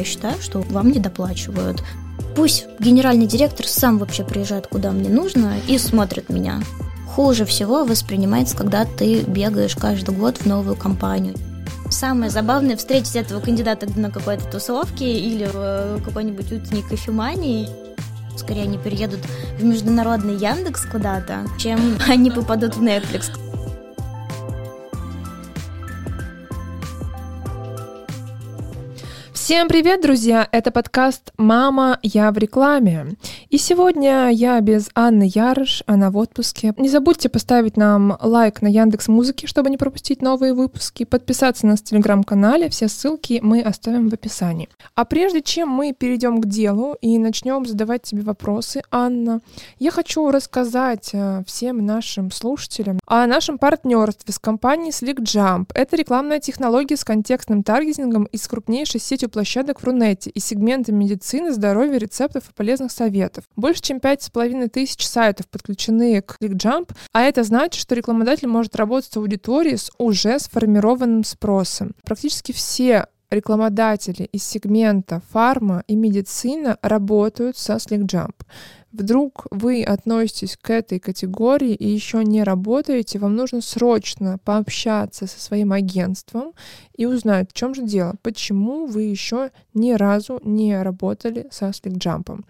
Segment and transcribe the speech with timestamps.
[0.00, 1.82] я считаю, что вам не доплачивают.
[2.34, 6.60] Пусть генеральный директор сам вообще приезжает куда мне нужно и смотрит меня.
[7.14, 11.34] Хуже всего воспринимается, когда ты бегаешь каждый год в новую компанию.
[11.90, 17.68] Самое забавное встретить этого кандидата на какой-то тусовке или в э, какой-нибудь утренней кофемании.
[18.36, 19.20] Скорее они переедут
[19.58, 23.30] в международный Яндекс куда-то, чем они попадут в Netflix.
[29.50, 30.48] Всем привет, друзья!
[30.52, 33.16] Это подкаст «Мама, я в рекламе».
[33.48, 36.72] И сегодня я без Анны Ярыш, она в отпуске.
[36.76, 41.72] Не забудьте поставить нам лайк на Яндекс Музыке, чтобы не пропустить новые выпуски, подписаться на
[41.72, 44.68] нас в Телеграм-канале, все ссылки мы оставим в описании.
[44.94, 49.40] А прежде чем мы перейдем к делу и начнем задавать тебе вопросы, Анна,
[49.80, 55.72] я хочу рассказать э, всем нашим слушателям о нашем партнерстве с компанией Slick Jump.
[55.74, 61.50] Это рекламная технология с контекстным таргетингом из крупнейшей сетью площадок в Рунете и сегменты медицины,
[61.50, 63.44] здоровья, рецептов и полезных советов.
[63.56, 68.48] Больше чем пять с половиной тысяч сайтов подключены к ClickJump, а это значит, что рекламодатель
[68.48, 71.94] может работать с аудиторией с уже сформированным спросом.
[72.04, 78.34] Практически все рекламодатели из сегмента фарма и медицина работают со SlickJump.
[78.92, 85.40] Вдруг вы относитесь к этой категории и еще не работаете, вам нужно срочно пообщаться со
[85.40, 86.54] своим агентством
[86.96, 92.44] и узнать, в чем же дело, почему вы еще ни разу не работали со SlickJump.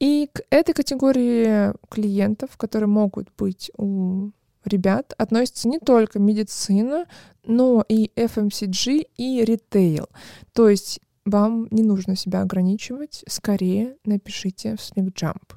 [0.00, 4.30] И к этой категории клиентов, которые могут быть у
[4.64, 7.06] ребят, относится не только медицина,
[7.44, 10.08] но и FMCG и ритейл.
[10.52, 15.56] То есть вам не нужно себя ограничивать, скорее напишите в SlickJump.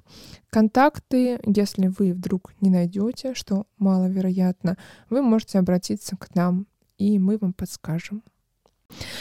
[0.49, 4.77] Контакты, если вы вдруг не найдете, что маловероятно,
[5.09, 8.23] вы можете обратиться к нам, и мы вам подскажем.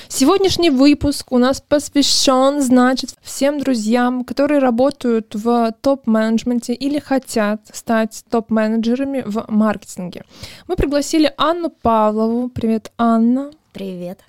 [0.09, 8.25] Сегодняшний выпуск у нас посвящен, значит, всем друзьям, которые работают в топ-менеджменте или хотят стать
[8.31, 10.25] топ-менеджерами в маркетинге.
[10.69, 12.49] Мы пригласили Анну Павлову.
[12.51, 13.51] Привет, Анна.
[13.75, 14.21] Привет.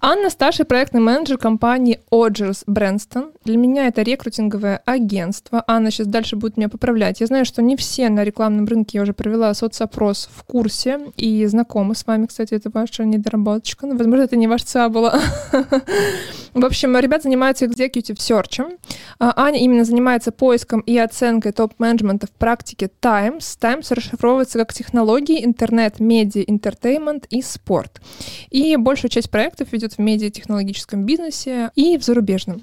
[0.00, 3.30] Анна старший проектный менеджер компании Odgers Berndtson.
[3.44, 5.62] Для меня это рекрутинговое агентство.
[5.68, 7.20] Анна сейчас дальше будет меня поправлять.
[7.20, 11.46] Я знаю, что не все на рекламном рынке, я уже провела соцопрос в курсе и
[11.46, 13.86] знакома с вами, кстати, это ваша недоработочка.
[13.86, 15.20] Но, возможно, это не ваш ЦА была.
[16.52, 18.76] В общем, ребят занимаются executive search.
[19.20, 23.56] А, Аня именно занимается поиском и оценкой топ-менеджмента в практике TIMES.
[23.60, 28.00] TIMES расшифровывается как технологии, интернет, медиа, entertainment и спорт
[28.50, 32.62] и большую часть проектов ведет в медиатехнологическом бизнесе и в зарубежном.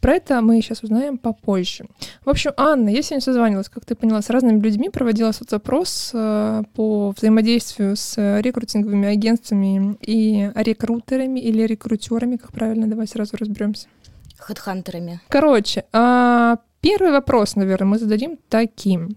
[0.00, 1.84] Про это мы сейчас узнаем попозже.
[2.24, 6.64] В общем, Анна, я сегодня созванивалась, как ты поняла, с разными людьми, проводила соцопрос э,
[6.74, 13.86] по взаимодействию с рекрутинговыми агентствами и рекрутерами или рекрутерами, как правильно, давай сразу разберемся.
[14.38, 15.20] Хедхантерами.
[15.28, 19.16] Короче, а, первый вопрос, наверное, мы зададим таким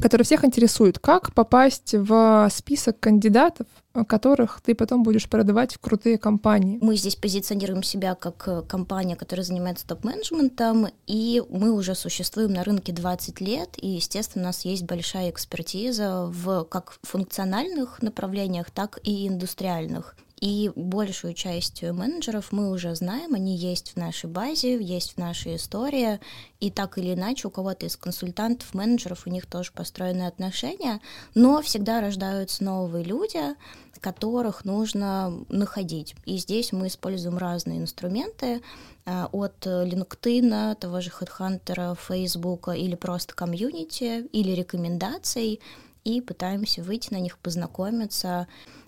[0.00, 0.98] который всех интересует.
[0.98, 3.66] Как попасть в список кандидатов,
[4.06, 6.78] которых ты потом будешь продавать в крутые компании?
[6.80, 12.64] Мы здесь позиционируем себя как э, компания, которая занимается топ-менеджментом, и мы уже существуем на
[12.64, 18.98] рынке 20 лет, и, естественно, у нас есть большая экспертиза в как функциональных направлениях, так
[19.02, 20.16] и индустриальных.
[20.42, 25.54] И большую часть менеджеров мы уже знаем, они есть в нашей базе, есть в нашей
[25.54, 26.18] истории,
[26.58, 31.00] и так или иначе у кого-то из консультантов, менеджеров, у них тоже построены отношения,
[31.36, 33.54] но всегда рождаются новые люди,
[34.00, 36.16] которых нужно находить.
[36.24, 38.62] И здесь мы используем разные инструменты,
[39.04, 45.60] э, от LinkedIn, того же HeadHunter, Facebook или просто комьюнити, или рекомендаций,
[46.04, 48.46] и пытаемся выйти на них, познакомиться.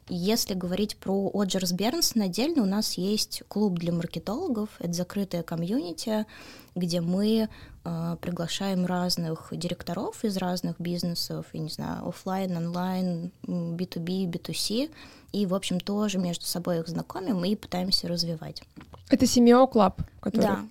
[0.08, 6.26] Если говорить про Оджерс Бернс, отдельно у нас есть клуб для маркетологов, это закрытая комьюнити,
[6.74, 7.48] где мы
[7.84, 14.90] э, приглашаем разных директоров из разных бизнесов, я не знаю, офлайн, онлайн, B2B, B2C,
[15.32, 18.62] и, в общем, тоже между собой их знакомим и пытаемся развивать.
[19.08, 20.42] Это CMO Club, который...
[20.42, 20.64] Да,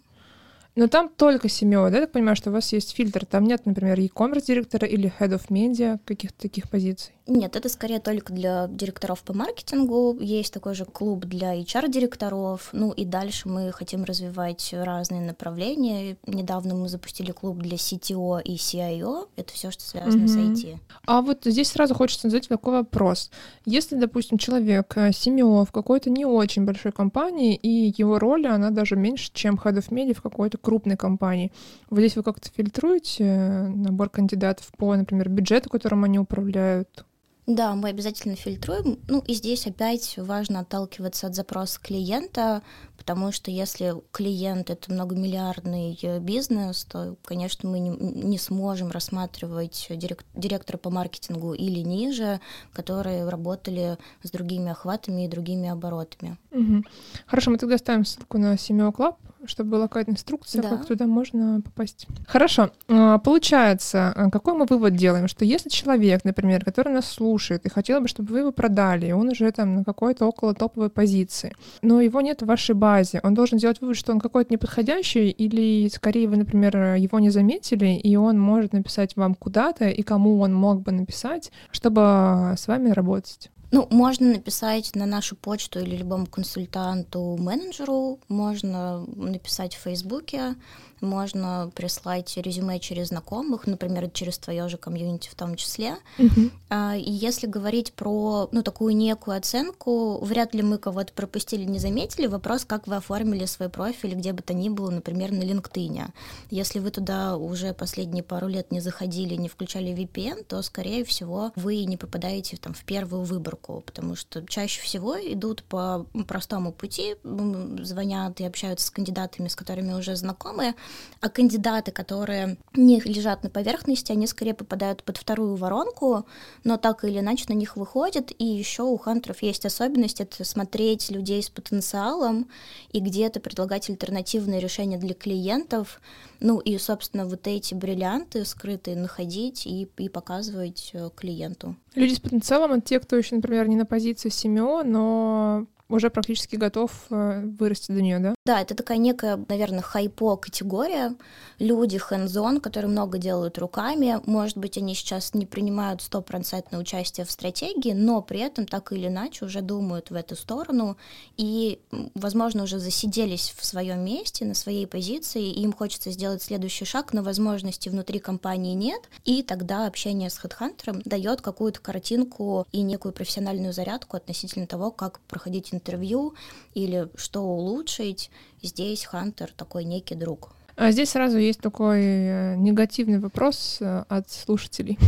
[0.75, 3.25] но там только CMO, да, я так понимаю, что у вас есть фильтр.
[3.25, 7.13] Там нет, например, e-commerce директора или head of media, каких-то таких позиций.
[7.25, 10.17] Нет, это скорее только для директоров по маркетингу.
[10.19, 12.69] Есть такой же клуб для HR-директоров.
[12.73, 16.17] Ну и дальше мы хотим развивать разные направления.
[16.27, 19.29] Недавно мы запустили клуб для CTO и CIO.
[19.37, 20.55] Это все, что связано mm-hmm.
[20.55, 20.77] с IT.
[21.05, 23.31] А вот здесь сразу хочется задать такой вопрос.
[23.65, 28.69] Если, допустим, человек э, семья в какой-то не очень большой компании, и его роль, она
[28.69, 31.51] даже меньше, чем head of media в какой-то крупной компании,
[31.89, 37.05] вот здесь вы как-то фильтруете набор кандидатов по, например, бюджету, которым они управляют?
[37.45, 38.99] Да, мы обязательно фильтруем.
[39.09, 42.61] Ну и здесь опять важно отталкиваться от запроса клиента,
[42.97, 49.87] потому что если клиент это многомиллиардный э, бизнес, то, конечно, мы не, не сможем рассматривать
[49.89, 52.39] директ, директора по маркетингу или ниже,
[52.71, 56.37] которые работали с другими охватами и другими оборотами.
[56.51, 56.83] Угу.
[57.25, 59.15] Хорошо, мы тогда ставим ссылку на Семео Club,
[59.47, 60.69] чтобы была какая-то инструкция, да.
[60.69, 62.07] как туда можно попасть.
[62.27, 62.71] Хорошо.
[62.87, 65.27] А, получается, а, какой мы вывод делаем?
[65.27, 69.11] Что если человек, например, который нас слушает и хотел бы, чтобы вы его продали, и
[69.11, 73.33] он уже там на какой-то около топовой позиции, но его нет в вашей базе, он
[73.33, 78.15] должен сделать вывод, что он какой-то неподходящий, или скорее вы, например, его не заметили, и
[78.15, 83.49] он может написать вам куда-то, и кому он мог бы написать, чтобы с вами работать.
[83.73, 90.53] Ну, можно написать на нашу почту или любому консультанту, менеджеру, можно написать в Фейсбуке,
[91.03, 95.97] можно прислать резюме через знакомых, например, через твое же комьюнити в том числе.
[96.17, 96.99] Uh-huh.
[96.99, 102.27] И если говорить про ну, такую некую оценку, вряд ли мы кого-то пропустили, не заметили.
[102.27, 106.09] Вопрос, как вы оформили свой профиль, где бы то ни было, например, на LinkedIn.
[106.49, 111.51] Если вы туда уже последние пару лет не заходили, не включали VPN, то, скорее всего,
[111.55, 117.15] вы не попадаете там, в первую выборку, потому что чаще всего идут по простому пути,
[117.23, 120.75] звонят и общаются с кандидатами, с которыми уже знакомы,
[121.21, 126.25] а кандидаты, которые не лежат на поверхности, они скорее попадают под вторую воронку,
[126.63, 128.31] но так или иначе на них выходят.
[128.37, 132.49] И еще у хантеров есть особенность это смотреть людей с потенциалом
[132.91, 136.01] и где-то предлагать альтернативные решения для клиентов.
[136.39, 141.77] Ну и, собственно, вот эти бриллианты скрытые находить и, и показывать э, клиенту.
[141.95, 146.55] Люди с потенциалом— это те, кто еще, например, не на позиции семьи, но уже практически
[146.55, 148.35] готов э, вырасти до нее, да?
[148.45, 151.15] Да, это такая некая, наверное, хайпо категория.
[151.59, 154.19] Люди hands которые много делают руками.
[154.25, 159.07] Может быть, они сейчас не принимают стопроцентное участие в стратегии, но при этом так или
[159.07, 160.97] иначе уже думают в эту сторону
[161.37, 161.79] и,
[162.15, 167.13] возможно, уже засиделись в своем месте, на своей позиции, и им хочется сделать следующий шаг,
[167.13, 173.13] но возможности внутри компании нет, и тогда общение с хедхантером дает какую-то картинку и некую
[173.13, 176.33] профессиональную зарядку относительно того, как проходить интервью
[176.73, 178.31] или что улучшить,
[178.61, 180.51] здесь Хантер такой некий друг.
[180.75, 184.97] А здесь сразу есть такой э, негативный вопрос э, от слушателей.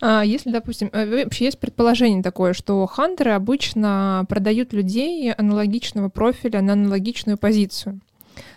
[0.00, 6.60] А если, допустим, э, вообще есть предположение такое, что хантеры обычно продают людей аналогичного профиля
[6.60, 8.00] на аналогичную позицию.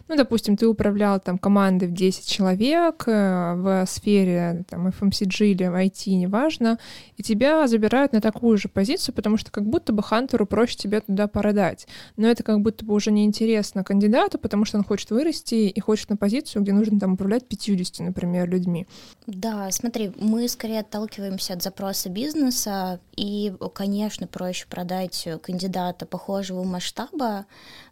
[0.07, 5.63] Ну, допустим, ты управлял там командой в 10 человек э, в сфере там FMCG или
[5.66, 6.78] в IT, неважно,
[7.18, 11.02] и тебя забирают на такую же позицию, потому что как будто бы хантеру проще тебя
[11.02, 11.88] туда продать.
[12.18, 16.10] Но это как будто бы уже неинтересно кандидату, потому что он хочет вырасти и хочет
[16.10, 18.86] на позицию, где нужно там управлять 50, например, людьми.
[19.25, 27.46] Да, смотри, мы скорее отталкиваемся от запроса бизнеса, и, конечно, проще продать кандидата похожего масштаба,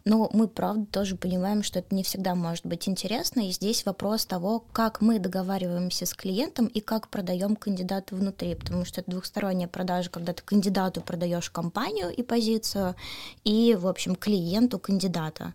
[0.04, 4.24] но мы, правда, тоже понимаем, что это не всегда может быть интересно, и здесь вопрос
[4.26, 9.68] того, как мы договариваемся с клиентом и как продаем кандидата внутри, потому что это двухсторонняя
[9.68, 12.94] продажа, когда ты кандидату продаешь компанию и позицию,
[13.42, 15.54] и, в общем, клиенту кандидата.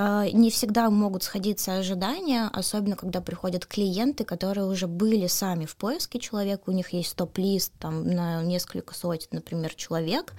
[0.00, 5.74] А, не всегда могут сходиться ожидания, особенно когда приходят клиенты, которые уже были сами в
[5.74, 10.34] поиске человека, у них есть топ-лист там на несколько сотен, например, человек,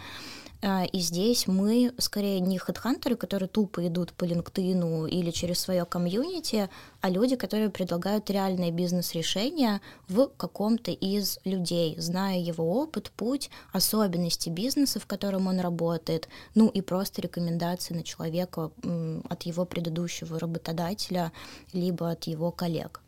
[0.61, 6.69] и здесь мы скорее не хедхантеры, которые тупо идут по LinkedIn или через свое комьюнити,
[6.99, 9.79] а люди, которые предлагают реальные бизнес-решения
[10.09, 16.67] в каком-то из людей, зная его опыт, путь, особенности бизнеса, в котором он работает, ну
[16.67, 18.71] и просто рекомендации на человека
[19.29, 21.31] от его предыдущего работодателя,
[21.71, 23.01] либо от его коллег.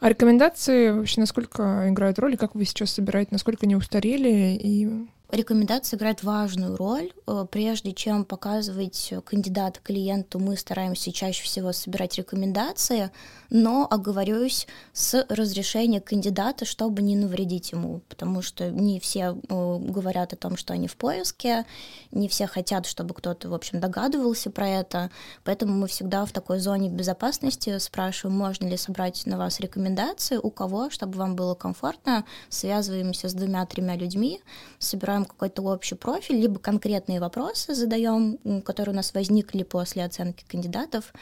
[0.00, 5.96] А рекомендации вообще насколько играют роль, как вы сейчас собираете, насколько они устарели и Рекомендация
[5.96, 7.10] играет важную роль.
[7.26, 13.10] Э, прежде чем показывать кандидата клиенту, мы стараемся чаще всего собирать рекомендации,
[13.48, 20.34] но оговорюсь с разрешения кандидата, чтобы не навредить ему, потому что не все э, говорят
[20.34, 21.64] о том, что они в поиске,
[22.12, 25.10] не все хотят, чтобы кто-то, в общем, догадывался про это,
[25.42, 30.50] поэтому мы всегда в такой зоне безопасности спрашиваем, можно ли собрать на вас рекомендации, у
[30.50, 34.40] кого, чтобы вам было комфортно, связываемся с двумя-тремя людьми,
[34.78, 41.12] собираем какой-то общий профиль, либо конкретные вопросы задаем, которые у нас возникли после оценки кандидатов,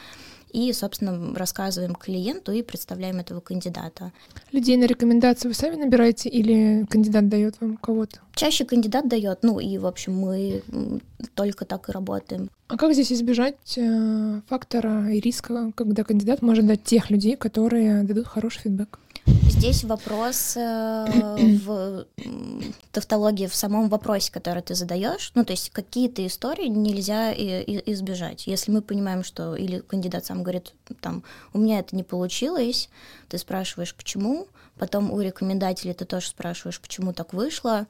[0.53, 4.11] и, собственно, рассказываем клиенту и представляем этого кандидата.
[4.51, 8.19] Людей на рекомендации вы сами набираете или кандидат дает вам кого-то?
[8.35, 10.61] Чаще кандидат дает, ну и, в общем, мы
[11.33, 12.49] только так и работаем.
[12.67, 18.03] А как здесь избежать э, фактора и риска, когда кандидат может дать тех людей, которые
[18.03, 18.99] дадут хороший фидбэк?
[19.25, 21.05] Здесь вопрос э,
[21.63, 22.05] в
[22.91, 25.31] тавтологии в самом вопросе, который ты задаешь.
[25.35, 28.47] Ну, то есть какие-то истории нельзя избежать.
[28.47, 32.89] Если мы понимаем, что или кандидат сам говорит, там, у меня это не получилось,
[33.29, 37.87] ты спрашиваешь, почему, потом у рекомендателей ты тоже спрашиваешь, почему так вышло,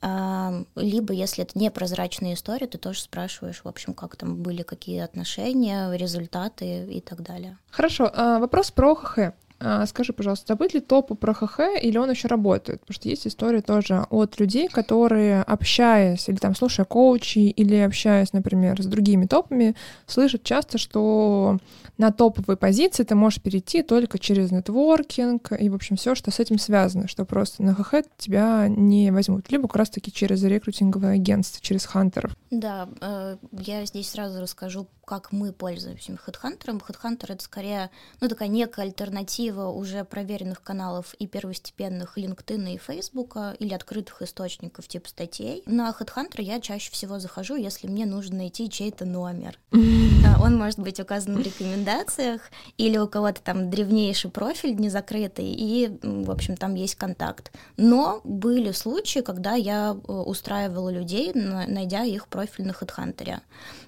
[0.00, 5.92] либо, если это непрозрачная история, ты тоже спрашиваешь, в общем, как там были, какие отношения,
[5.92, 7.58] результаты и так далее.
[7.70, 8.08] Хорошо.
[8.14, 9.18] А, вопрос про ХХ.
[9.60, 12.80] А, скажи, пожалуйста, забыть ли топу про ХХ или он еще работает?
[12.80, 18.32] Потому что есть история тоже от людей, которые, общаясь или там слушая коучей или общаясь,
[18.32, 19.74] например, с другими топами,
[20.06, 21.58] слышат часто, что
[21.96, 26.38] на топовые позиции ты можешь перейти только через нетворкинг и, в общем, все, что с
[26.38, 31.60] этим связано, что просто на ХХ тебя не возьмут, либо как раз-таки через рекрутинговое агентство,
[31.60, 32.36] через хантеров.
[32.52, 36.78] Да, э, я здесь сразу расскажу, как мы пользуемся HeadHunter.
[36.86, 43.36] HeadHunter— это скорее, ну, такая некая альтернатива уже проверенных каналов и первостепенных LinkedIn и Facebook
[43.58, 45.62] или открытых источников типа статей.
[45.66, 49.58] На HeadHunter я чаще всего захожу, если мне нужно найти чей-то номер.
[50.26, 52.42] А, он может быть указан в рекомендациях,
[52.76, 57.52] или у кого-то там древнейший профиль не закрытый, и, в общем, там есть контакт.
[57.76, 63.38] Но были случаи, когда я э, устраивала людей, найдя их профиль на HeadHunter.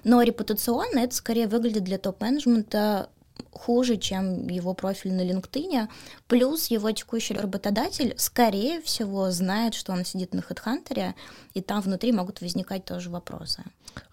[0.03, 3.09] Но репутационно это скорее выглядит для топ-менеджмента
[3.51, 5.87] хуже, чем его профиль на LinkedIn,
[6.27, 11.13] плюс его текущий работодатель, скорее всего, знает, что он сидит на HeadHunter,
[11.53, 13.63] и там внутри могут возникать тоже вопросы.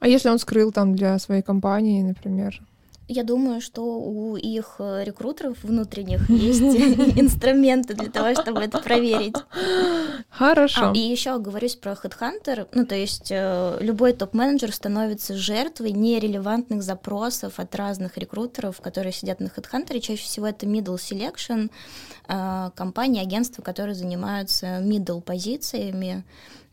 [0.00, 2.60] А если он скрыл там для своей компании, например?
[3.10, 6.60] Я думаю, что у их э, рекрутеров внутренних есть
[7.18, 9.34] инструменты для того, чтобы это проверить.
[10.28, 10.90] Хорошо.
[10.90, 12.68] А, и еще оговорюсь про HeadHunter.
[12.72, 19.40] Ну, то есть э, любой топ-менеджер становится жертвой нерелевантных запросов от разных рекрутеров, которые сидят
[19.40, 19.98] на HeadHunter.
[20.00, 21.70] Чаще всего это middle selection,
[22.28, 26.24] э, компании, агентства, которые занимаются middle позициями.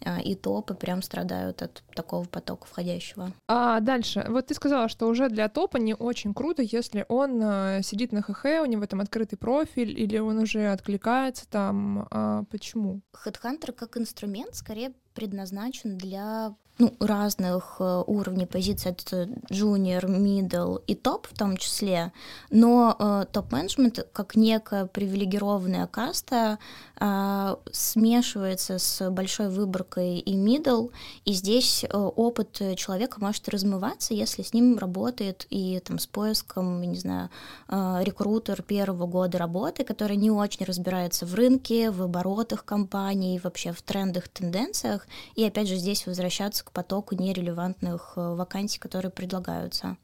[0.03, 3.31] А, и топы прям страдают от такого потока входящего.
[3.47, 7.81] А дальше, вот ты сказала, что уже для топа не очень круто, если он э,
[7.83, 12.07] сидит на ХХ, у него там открытый профиль, или он уже откликается там.
[12.11, 13.01] А почему?
[13.25, 19.13] Headhunter как инструмент скорее предназначен для ну, разных э, уровней позиций, от
[19.49, 22.11] junior, middle и топ в том числе,
[22.49, 26.59] но э, топ-менеджмент как некая привилегированная каста
[26.99, 30.91] э, смешивается с большой выборкой и middle,
[31.23, 36.81] и здесь э, опыт человека может размываться, если с ним работает и там с поиском,
[36.81, 37.29] не знаю,
[37.69, 43.71] э, рекрутер первого года работы, который не очень разбирается в рынке, в оборотах компании, вообще
[43.71, 49.95] в трендах, тенденциях, и опять же здесь возвращаться к потоку нерелевантных э, вакансий, которые предлагаются.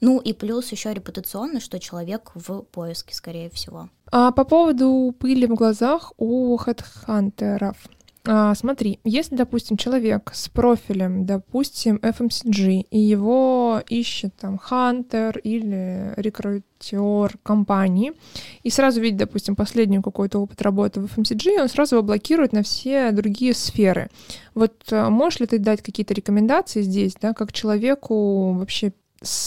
[0.00, 3.88] Ну и плюс еще репутационно, что человек в поиске, скорее всего.
[4.12, 7.76] А по поводу пыли в глазах у хедхантеров.
[8.26, 16.12] А, смотри, если, допустим, человек с профилем, допустим, FMCG, и его ищет там хантер или
[16.16, 18.12] рекрутер компании,
[18.62, 22.62] и сразу видит, допустим, последнюю какой-то опыт работы в FMCG, он сразу его блокирует на
[22.62, 24.10] все другие сферы.
[24.54, 28.92] Вот а, можешь ли ты дать какие-то рекомендации здесь, да, как человеку вообще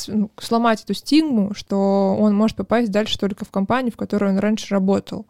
[0.07, 4.39] ну, сломать эту стигму, что он может попасть дальше только в компанию, в которой он
[4.39, 5.27] раньше работал?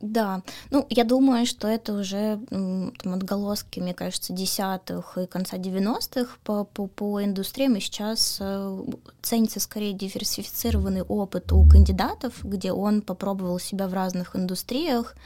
[0.00, 6.36] Да, ну, я думаю, что это уже там, отголоски, мне кажется, десятых и конца 90-х
[6.44, 8.84] по, по, по индустриям, и сейчас э,
[9.22, 15.16] ценится скорее диверсифицированный опыт у кандидатов, где он попробовал себя в разных индустриях,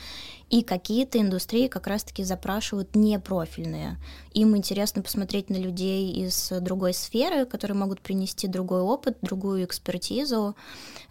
[0.52, 3.96] и какие-то индустрии как раз-таки запрашивают непрофильные.
[4.34, 10.54] Им интересно посмотреть на людей из другой сферы, которые могут принести другой опыт, другую экспертизу.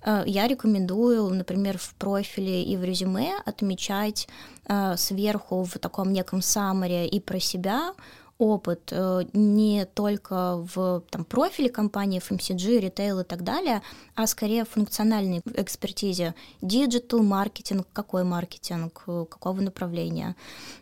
[0.06, 4.28] Э, я рекомендую, например, в профиле и в резюме отмечать
[4.68, 7.94] э, сверху в таком неком summary про себя,
[8.42, 13.84] опыт э, не только в там, профиле компании, FMCG, ритейл и так далее,
[14.16, 16.34] а скорее в функциональной экспертизе.
[16.62, 20.36] Digital, маркетинг, какой маркетинг, э, какого направления.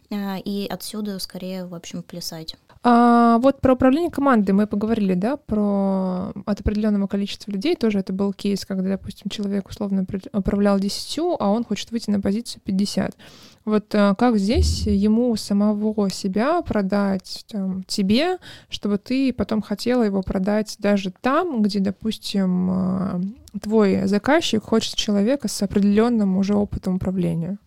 [0.09, 2.55] Э, и отсюда скорее, в общем, плясать.
[2.81, 7.75] А вот про управление командой мы поговорили, да, про от определенного количества людей.
[7.75, 12.21] Тоже это был кейс, когда, допустим, человек условно управлял 10, а он хочет выйти на
[12.21, 13.17] позицию 50.
[13.65, 18.37] Вот э, как здесь ему самого себя продать там, тебе,
[18.69, 23.21] чтобы ты потом хотела его продать даже там, где, допустим, э,
[23.61, 27.57] твой заказчик хочет человека с определенным уже опытом управления?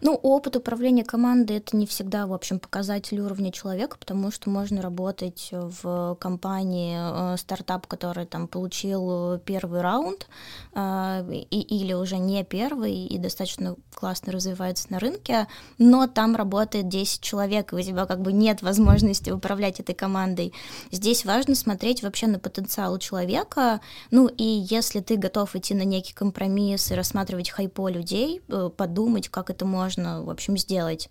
[0.00, 4.80] Ну, опыт управления командой это не всегда, в общем, показатель уровня человека, потому что можно
[4.80, 10.28] работать в компании э, стартап, который там получил первый раунд,
[10.74, 15.46] э, и, или уже не первый, и достаточно классно развивается на рынке,
[15.78, 20.52] но там работает 10 человек, и у тебя как бы нет возможности управлять этой командой.
[20.90, 26.14] Здесь важно смотреть вообще на потенциал человека, ну и если ты готов идти на некий
[26.14, 31.10] компромисс и рассматривать хайпо людей, э, подумать, как это можно, в общем, сделать.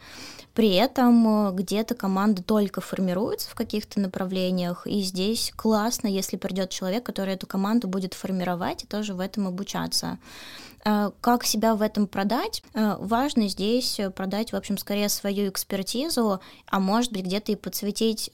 [0.54, 6.70] При этом э, где-то команда только формируется в каких-то направлениях, и здесь классно, если придет
[6.70, 10.20] человек, который эту команду будет формировать и тоже в этом обучаться.
[10.86, 12.64] Э, как себя в этом продать?
[12.74, 18.32] Э, важно здесь продать, в общем, скорее свою экспертизу, а может быть где-то и подсветить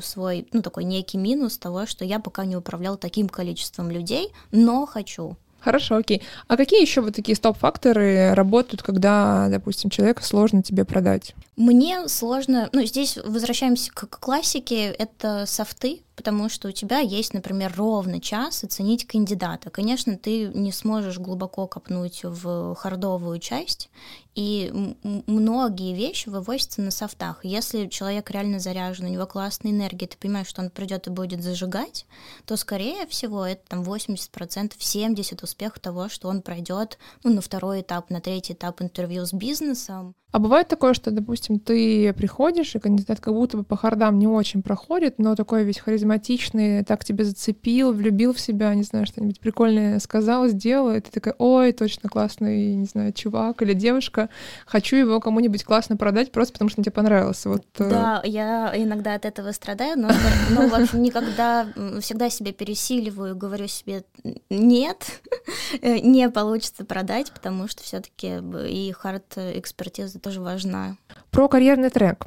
[0.00, 4.84] свой, ну, такой некий минус того, что я пока не управлял таким количеством людей, но
[4.84, 5.36] хочу.
[5.68, 6.22] Хорошо, окей.
[6.46, 11.34] А какие еще вот такие стоп-факторы работают, когда, допустим, человека сложно тебе продать?
[11.56, 17.74] Мне сложно, ну, здесь возвращаемся к, классике, это софты, потому что у тебя есть, например,
[17.76, 19.68] ровно час оценить кандидата.
[19.68, 23.90] Конечно, ты не сможешь глубоко копнуть в хардовую часть,
[24.38, 27.44] и многие вещи вывозятся на софтах.
[27.44, 31.42] Если человек реально заряжен, у него классная энергия, ты понимаешь, что он придет и будет
[31.42, 32.06] зажигать,
[32.46, 37.80] то, скорее всего, это там 80%, 70% успех того, что он пройдет ну, на второй
[37.80, 40.14] этап, на третий этап интервью с бизнесом.
[40.30, 44.26] А бывает такое, что, допустим, ты приходишь, и кандидат как будто бы по хардам не
[44.26, 49.40] очень проходит, но такой весь харизматичный, так тебя зацепил, влюбил в себя, не знаю, что-нибудь
[49.40, 54.28] прикольное сказал, сделал, и ты такая, ой, точно классный, не знаю, чувак или девушка,
[54.66, 57.48] хочу его кому-нибудь классно продать просто потому, что он тебе понравился.
[57.48, 57.88] Вот, э.
[57.88, 60.10] да, я иногда от этого страдаю, но,
[60.50, 61.66] но в никогда
[62.00, 64.04] всегда себя пересиливаю, говорю себе,
[64.50, 65.22] нет,
[65.82, 70.96] не получится продать, потому что все таки и хард-экспертиза это тоже важно.
[71.30, 72.26] Про карьерный трек.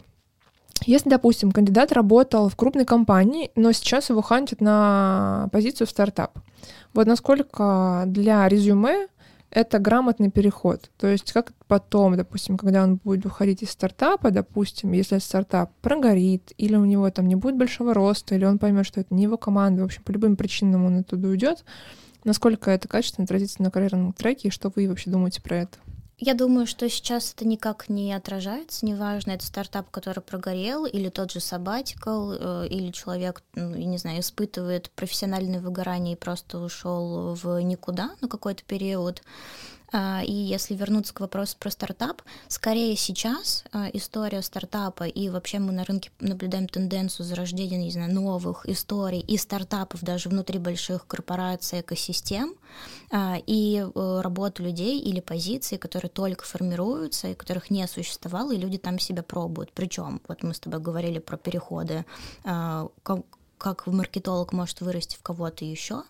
[0.86, 6.39] Если, допустим, кандидат работал в крупной компании, но сейчас его хантят на позицию в стартап,
[6.93, 9.07] вот насколько для резюме
[9.51, 10.89] это грамотный переход.
[10.98, 16.53] То есть как потом, допустим, когда он будет уходить из стартапа, допустим, если стартап прогорит,
[16.57, 19.38] или у него там не будет большого роста, или он поймет, что это не его
[19.38, 21.63] команда, в общем, по любым причинам он оттуда уйдет,
[22.24, 25.77] насколько это качественно отразится на карьерном треке, и что вы вообще думаете про это?
[26.24, 31.31] Я думаю, что сейчас это никак не отражается, неважно, это стартап, который прогорел, или тот
[31.31, 37.34] же Sabbatical, э, или человек, ну, я не знаю, испытывает профессиональное выгорание и просто ушел
[37.34, 39.24] в никуда на какой-то период.
[39.92, 45.60] А, и если вернуться к вопросу про стартап, скорее сейчас а, история стартапа и вообще
[45.60, 51.06] мы на рынке наблюдаем тенденцию зарождения, не знаю, новых историй и стартапов даже внутри больших
[51.08, 52.56] корпораций, экосистем,
[53.12, 58.58] а, и э, работу людей или позиции, которые только формируются, и которых не существовало, и
[58.58, 59.72] люди там себя пробуют.
[59.74, 62.06] Причем, вот мы с тобой говорили про переходы,
[63.62, 66.01] как маркетолог может вырасти в кого-то еще.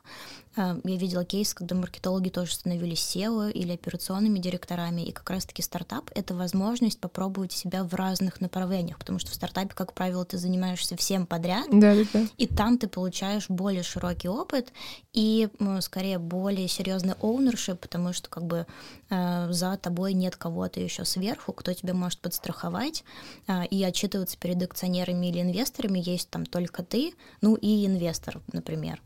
[0.56, 5.62] Э, я видела кейс, когда маркетологи тоже становились SEO или операционными директорами, и как раз-таки
[5.62, 10.38] стартап— это возможность попробовать себя в разных направлениях, потому что в стартапе, как правило, ты
[10.38, 12.26] занимаешься всем подряд, да, да, да.
[12.38, 14.74] и там ты получаешь более широкий опыт
[15.14, 15.50] и,
[15.82, 18.66] скорее, более серьезный ownership, потому что как бы
[19.10, 23.04] э, за тобой нет кого-то еще сверху, кто тебя может подстраховать
[23.48, 29.02] э, и отчитываться перед акционерами или инвесторами есть там только ты, ну и инвестор, например.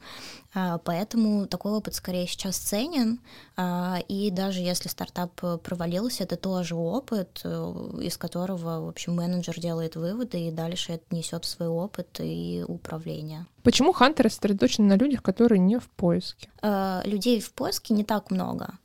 [0.54, 0.78] А,
[1.36, 3.20] поэтому такой опыт скорее сейчас ценен,
[3.56, 5.32] а, и даже если стартап
[5.64, 11.04] провалился, это тоже опыт, э, из которого, в общем, менеджер делает выводы, и дальше это
[11.12, 13.46] несет свой опыт и управление.
[13.64, 16.50] Почему хантеры сосредоточены на людях, которые не в поиске?
[16.62, 18.78] А, людей в поиске не так много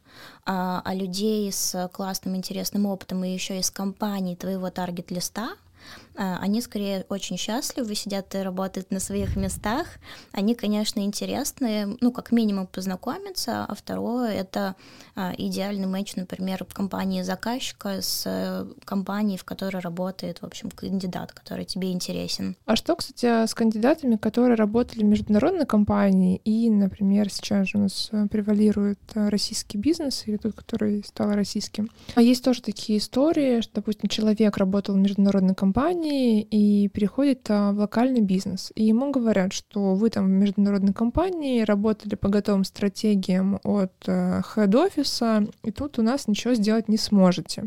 [0.45, 5.70] а людей с классным, интересным опытом и еще из компаний твоего таргет-листа а,
[6.15, 9.87] они скорее очень счастливы, сидят и работают на своих местах.
[10.33, 14.75] Они, конечно, интересные, ну, как минимум познакомиться, а второе— это
[15.15, 21.33] а, идеальный матч, например, компании заказчика с э, компанией, в которой работает, в общем, кандидат,
[21.33, 22.57] который тебе интересен.
[22.67, 27.81] А что, кстати, с кандидатами, которые работали в международной компании и, например, сейчас же у
[27.83, 31.91] нас э, превалирует э, российский бизнес, или тот, который стал российским.
[32.15, 37.47] А есть тоже такие истории, что, допустим, человек работал в международной компании, компании и переходит
[37.49, 38.71] а, в локальный бизнес.
[38.75, 45.47] И ему говорят, что вы там в международной компании работали по готовым стратегиям от хед-офиса,
[45.63, 47.65] и тут у нас ничего сделать не сможете.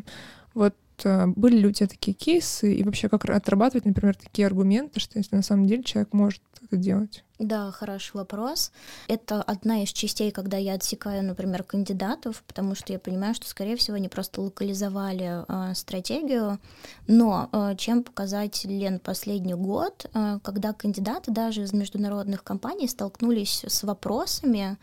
[0.53, 4.99] Вот э, были ли у тебя такие кейсы, и вообще как отрабатывать, например, такие аргументы,
[4.99, 6.41] что если на самом деле человек может
[6.73, 7.23] это делать?
[7.39, 8.71] Да, хороший вопрос.
[9.07, 13.75] Это одна из частей, когда я отсекаю, например, кандидатов, потому что я понимаю, что, скорее
[13.75, 16.59] всего, они просто локализовали э, стратегию.
[17.07, 23.83] Но э, чем показателен последний год, э, когда кандидаты даже из международных компаний столкнулись с
[23.83, 24.77] вопросами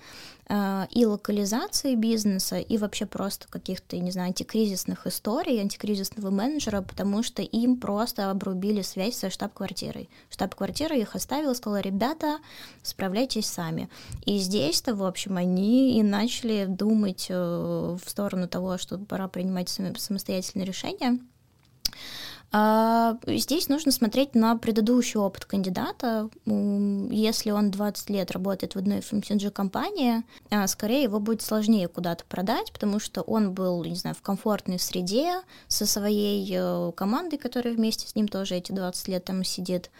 [0.90, 7.42] и локализации бизнеса, и вообще просто каких-то, не знаю, антикризисных историй, антикризисного менеджера, потому что
[7.42, 10.08] им просто обрубили связь со штаб-квартирой.
[10.28, 12.38] Штаб-квартира их оставила, сказала, ребята,
[12.82, 13.88] справляйтесь сами.
[14.26, 19.68] И здесь-то, в общем, они и начали думать э, в сторону того, что пора принимать
[19.68, 21.20] самостоятельные решения.
[22.52, 26.28] А, здесь нужно смотреть на предыдущий опыт кандидата.
[26.46, 32.72] Если он 20 лет работает в одной FMCG-компании, а, скорее его будет сложнее куда-то продать,
[32.72, 38.08] потому что он был, не знаю, в комфортной среде со своей э, командой, которая вместе
[38.08, 39.90] с ним тоже эти 20 лет там сидит.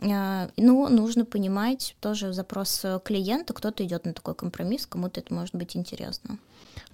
[0.00, 5.54] А, ну, нужно понимать тоже запрос клиента, кто-то идет на такой компромисс, кому-то это может
[5.54, 6.38] быть интересно.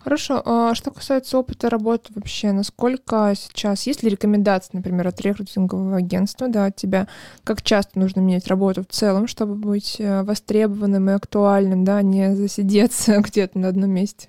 [0.03, 0.43] Хорошо.
[0.45, 6.49] А что касается опыта работы вообще, насколько сейчас, есть ли рекомендации, например, от рекрутингового агентства,
[6.49, 7.07] да, от тебя,
[7.45, 12.35] как часто нужно менять работу в целом, чтобы быть э, востребованным и актуальным, да, не
[12.35, 14.29] засидеться где-то на одном месте?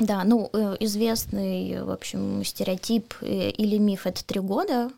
[0.00, 4.90] Да, ну, э, известный, в общем, стереотип э, или миф— это три года,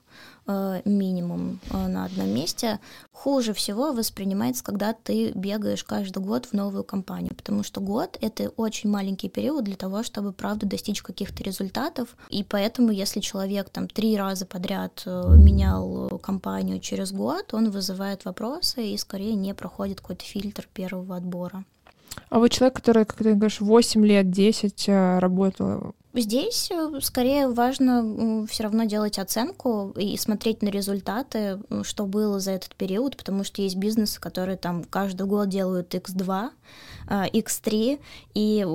[0.85, 2.79] минимум э, на одном месте.
[3.13, 8.51] Хуже всего воспринимается, когда ты бегаешь каждый год в новую компанию, потому что год— это
[8.51, 12.17] очень маленький период для того, чтобы, правда, достичь каких-то результатов.
[12.29, 18.25] И поэтому, если человек там три раза подряд э, менял компанию через год, он вызывает
[18.25, 21.65] вопросы и скорее не проходит какой-то фильтр первого отбора.
[22.29, 24.89] А вы человек, который, как ты говоришь, 8 лет, 10
[25.21, 32.41] работал Здесь э, скорее важно все равно делать оценку и смотреть на результаты, что было
[32.41, 36.51] за этот период, потому что есть бизнесы, которые там каждый год делают X2,
[37.09, 38.01] X3,
[38.35, 38.67] и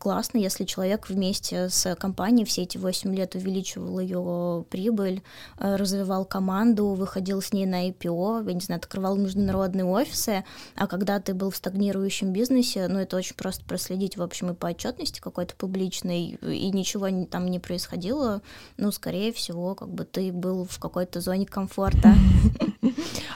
[0.00, 5.22] классно, если человек вместе с компанией все эти 8 лет увеличивал ее прибыль,
[5.58, 10.86] э, развивал команду, выходил с ней на IPO, я не знаю, открывал международные офисы, а
[10.86, 14.68] когда ты был в стагнирующем бизнесе, ну, это очень просто проследить, в общем, и по
[14.68, 18.40] отчетности какой-то публичной, и ничего там не происходило,
[18.78, 22.14] ну, скорее всего, как бы ты был в какой-то зоне комфорта.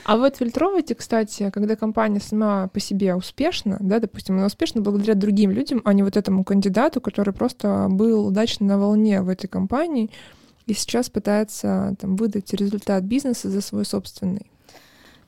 [0.04, 5.14] А вы отфильтровываете, кстати, когда компания сама по себе успешна, да, допустим, она успешна благодаря
[5.14, 9.48] другим людям, а не вот этому кандидату, который просто был удачно на волне в этой
[9.48, 10.10] компании
[10.66, 14.46] и сейчас пытается там, выдать результат бизнеса за свой собственный.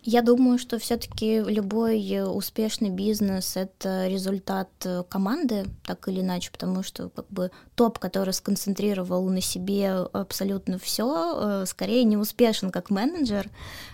[0.09, 6.85] Я думаю, что все-таки любой успешный бизнес это результат э, команды, так или иначе, потому
[6.85, 12.91] что как бы топ, который сконцентрировал на себе абсолютно все, э, скорее не успешен как
[12.91, 13.51] менеджер,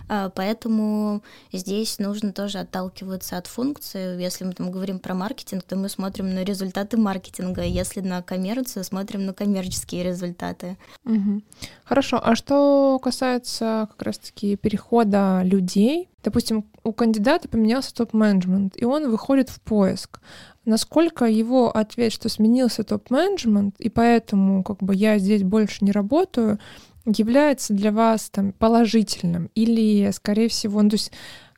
[0.07, 4.21] поэтому здесь нужно тоже отталкиваться от функции.
[4.21, 8.83] Если мы там говорим про маркетинг, то мы смотрим на результаты маркетинга, если на коммерцию,
[8.83, 10.77] смотрим на коммерческие результаты.
[11.05, 11.41] Угу.
[11.85, 19.11] Хорошо, а что касается как раз-таки перехода людей Допустим, у кандидата поменялся топ-менеджмент, и он
[19.11, 20.21] выходит в поиск.
[20.63, 26.59] Насколько его ответ, что сменился топ-менеджмент, и поэтому как бы я здесь больше не работаю,
[27.05, 31.11] является для вас там положительным или, скорее всего, ну, то есть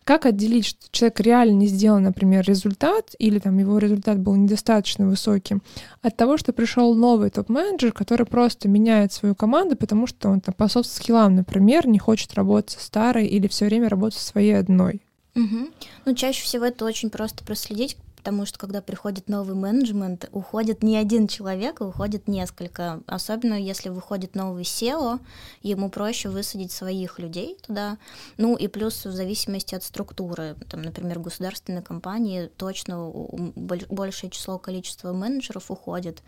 [0.06, 5.08] как отделить, что человек реально не сделал, например, результат, или там его результат был недостаточно
[5.08, 5.64] высоким,
[6.04, 10.54] от того, что пришел новый топ-менеджер, который просто меняет свою команду, потому что он там
[10.54, 15.02] по софт-скиллам, например, не хочет работать со старой или все время работать своей одной?
[15.36, 15.70] Угу.
[16.06, 20.98] Ну, чаще всего это очень просто проследить, потому что когда приходит новый менеджмент, уходит не
[20.98, 23.02] один человек, а уходит несколько.
[23.06, 25.20] Особенно если выходит новый SEO,
[25.62, 28.00] ему проще высадить своих людей туда.
[28.38, 35.14] Ну и плюс в зависимости от структуры, там, например, государственные компании точно большее число количества
[35.14, 36.24] менеджеров уходит,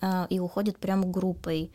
[0.00, 1.70] а, и уходит прямо группой.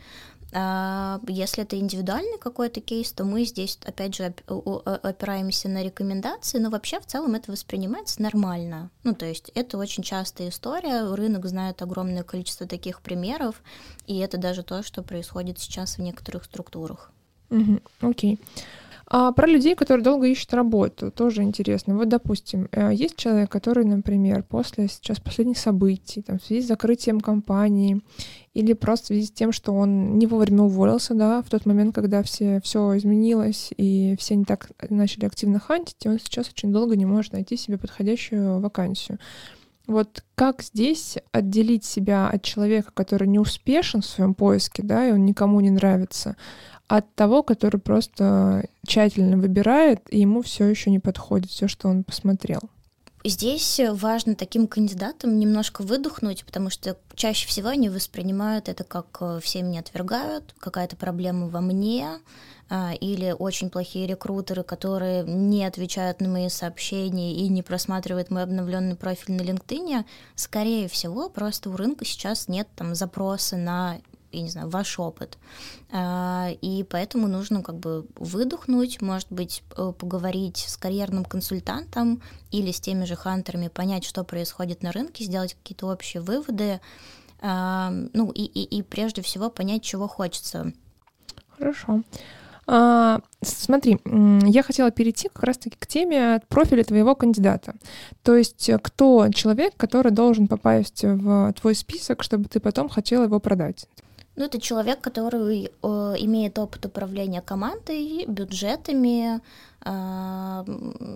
[0.54, 6.70] А, если это индивидуальный какой-то кейс, то мы здесь, опять же, опираемся на рекомендации, но
[6.70, 8.90] вообще в целом это воспринимается нормально.
[9.04, 13.62] Ну, то есть это очень частая история, рынок знает огромное количество таких примеров,
[14.06, 17.12] и это даже то, что происходит сейчас в некоторых структурах.
[17.50, 17.62] Окей.
[17.62, 18.40] Угу, okay.
[19.10, 21.96] А про людей, которые долго ищут работу, тоже интересно.
[21.96, 26.68] Вот, допустим, э, есть человек, который, например, после сейчас последних событий, там, в связи с
[26.68, 28.02] закрытием компании
[28.58, 31.94] или просто в связи с тем, что он не вовремя уволился, да, в тот момент,
[31.94, 36.74] когда все, все изменилось и все не так начали активно хантить, и он сейчас очень
[36.74, 39.20] долго не может найти себе подходящую вакансию.
[39.86, 45.12] Вот как здесь отделить себя от человека, который не успешен в своем поиске, да, и
[45.12, 46.36] он никому не нравится,
[46.88, 52.04] от того, который просто тщательно выбирает, и ему все еще не подходит все, что он
[52.04, 52.62] посмотрел.
[53.24, 59.40] Здесь важно таким кандидатам немножко выдохнуть, потому что чаще всего они воспринимают это как э,
[59.42, 62.20] все меня отвергают, какая-то проблема во мне,
[62.70, 68.44] а, или очень плохие рекрутеры, которые не отвечают на мои сообщения и не просматривают мой
[68.44, 74.00] обновленный профиль на LinkedIn, скорее всего, просто у рынка сейчас нет там запроса на
[74.32, 75.38] я не знаю, ваш опыт.
[75.92, 82.72] А, и поэтому нужно как бы выдохнуть, может быть, э, поговорить с карьерным консультантом или
[82.72, 86.82] с теми же хантерами, понять, что происходит на рынке, сделать какие-то общие выводы,
[87.40, 90.74] а, ну и, и, и прежде всего понять, чего хочется.
[91.58, 92.04] Хорошо.
[92.70, 97.76] А, смотри, я хотела перейти как раз-таки к теме профиля твоего кандидата.
[98.24, 103.24] То есть э, кто человек, который должен попасть в твой список, чтобы ты потом хотела
[103.24, 103.88] его продать?
[104.38, 105.88] Ну, это человек, который э,
[106.20, 109.42] имеет опыт управления командой, бюджетами,
[109.84, 110.64] э,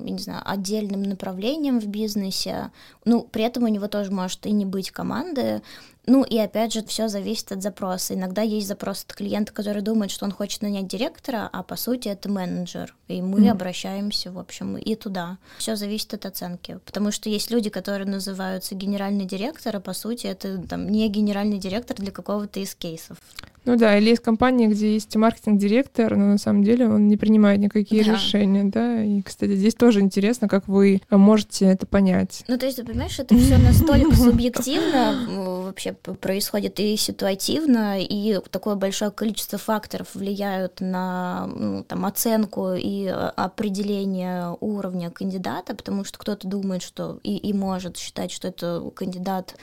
[0.09, 2.71] не знаю, отдельным направлением в бизнесе.
[3.05, 5.61] Ну, при этом у него тоже может и не быть команды,
[6.07, 8.15] ну и опять же, все зависит от запроса.
[8.15, 12.07] Иногда есть запрос от клиента, который думает, что он хочет нанять директора, а по сути
[12.07, 12.95] это менеджер.
[13.07, 13.49] И мы mm.
[13.49, 15.37] обращаемся, в общем, и туда.
[15.57, 16.79] Все зависит от оценки.
[16.85, 21.59] Потому что есть люди, которые называются генеральный директор, а по сути это там не генеральный
[21.59, 23.17] директор для какого-то из кейсов.
[23.63, 27.59] Ну да, или есть компания, где есть маркетинг-директор, но на самом деле он не принимает
[27.59, 28.13] никакие да.
[28.13, 29.03] решения, да.
[29.03, 32.43] И, кстати, здесь тоже интересно, как вы можете это понять.
[32.47, 35.27] Ну, то есть, ты понимаешь, это все настолько субъективно
[35.63, 43.07] вообще происходит и ситуативно, и такое большое количество факторов влияют на ну, там, оценку и
[43.07, 49.55] определение уровня кандидата, потому что кто-то думает, что и, и может считать, что это кандидат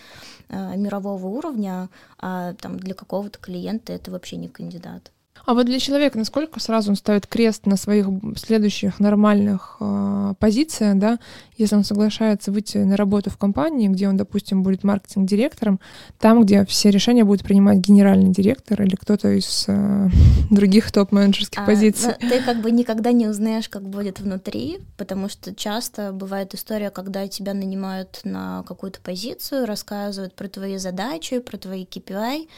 [0.48, 1.88] э, мирового уровня,
[2.18, 5.12] а там для какого-то клиента это вообще не кандидат.
[5.46, 10.98] А вот для человека, насколько сразу он ставит крест на своих следующих нормальных э, позициях,
[10.98, 11.18] да,
[11.56, 15.80] если он соглашается выйти на работу в компании, где он, допустим, будет маркетинг-директором,
[16.18, 20.08] там, где все решения будет принимать генеральный директор или кто-то из э,
[20.50, 22.12] других топ-менеджерских а, позиций.
[22.20, 27.26] Ты как бы никогда не узнаешь, как будет внутри, потому что часто бывает история, когда
[27.28, 32.48] тебя нанимают на какую-то позицию, рассказывают про твои задачи, про твои KPI,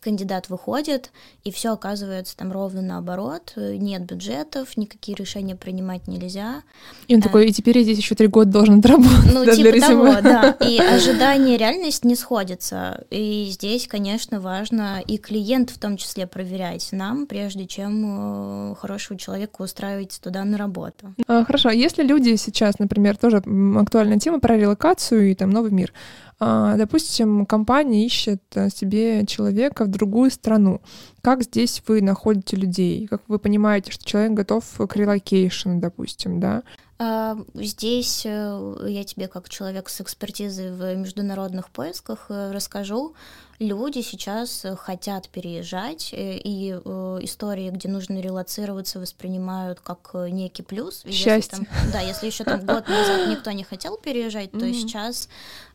[0.00, 1.10] кандидат выходит,
[1.44, 6.62] и все оказывается там ровно наоборот, нет бюджетов, никакие решения принимать нельзя.
[7.06, 9.32] И он а, такой, и теперь я здесь еще три года должен отработать.
[9.32, 10.56] Ну, да, типа того, да.
[10.68, 13.04] И ожидание и реальность не сходятся.
[13.10, 19.18] И здесь, конечно, важно и клиент в том числе проверять нам, прежде чем э, хорошего
[19.18, 21.14] человека устраивать туда на работу.
[21.26, 25.92] А, хорошо, если люди сейчас, например, тоже актуальная тема про релокацию и там новый мир,
[25.92, 30.80] а, допустим, компания ищет э, себе человека в другую страну.
[31.20, 33.06] Как здесь вы находите людей?
[33.08, 36.62] Как вы понимаете, что человек готов к релокейшну, допустим, да?
[37.00, 43.14] А, здесь э, я тебе, как человек с экспертизой в международных поисках, э, расскажу.
[43.58, 46.78] Люди сейчас хотят переезжать, и
[47.22, 51.04] истории, где нужно релацироваться, воспринимают как некий плюс.
[51.10, 51.34] Счастье.
[51.36, 55.28] Если там, да, если еще там год назад никто не хотел переезжать, то сейчас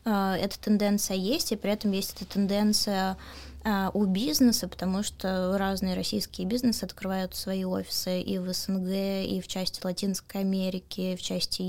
[0.04, 3.18] а, эта тенденция есть, и при этом есть эта тенденция
[3.94, 8.90] у бизнеса, потому что разные российские бизнесы открывают свои офисы и в СНГ,
[9.26, 11.62] и в части Латинской Америки, и в части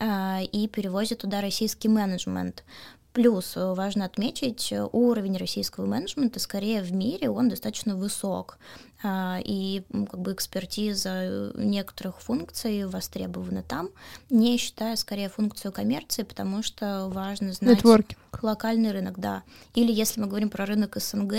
[0.00, 2.64] а, и перевозят туда российский менеджмент.
[3.14, 8.58] Плюс э, важно отметить, э, уровень российского менеджмента скорее в мире, он достаточно высок.
[9.04, 13.90] А, и как бы экспертиза э, некоторых функций востребована там,
[14.30, 18.16] не считая скорее функцию коммерции, потому что важно знать Networking.
[18.42, 19.44] локальный рынок, да.
[19.74, 21.34] Или если мы говорим про рынок СНГ,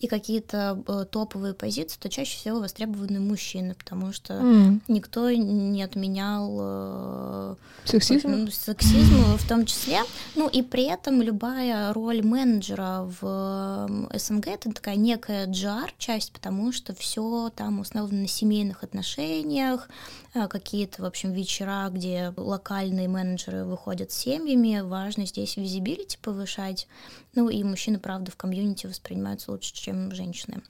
[0.00, 4.80] и какие-то э, топовые позиции, то чаще всего востребованы мужчины, потому что mm.
[4.86, 8.30] никто не отменял э, сексизм?
[8.30, 10.02] Ну, сексизм в том числе.
[10.36, 16.94] Ну и при этом любая роль менеджера в СНГ это такая некая GR-часть, потому что
[16.94, 19.88] все там основано на семейных отношениях,
[20.34, 26.86] э, какие-то, в общем, вечера, где локальные менеджеры выходят с семьями, важно здесь визибилити повышать.
[27.34, 30.62] Ну и мужчины, правда, в комьюнити воспринимаются лучше, чем женщины.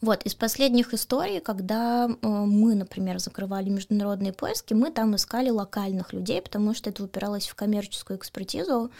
[0.00, 6.14] Вот, из последних историй, когда э, мы, например, закрывали международные поиски, мы там искали локальных
[6.14, 8.90] людей, потому что это упиралось в коммерческую экспертизу.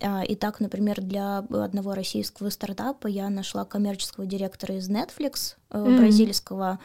[0.00, 5.98] Э, и так, например, для одного российского стартапа я нашла коммерческого директора из Netflix, mm-hmm.
[5.98, 6.78] бразильского,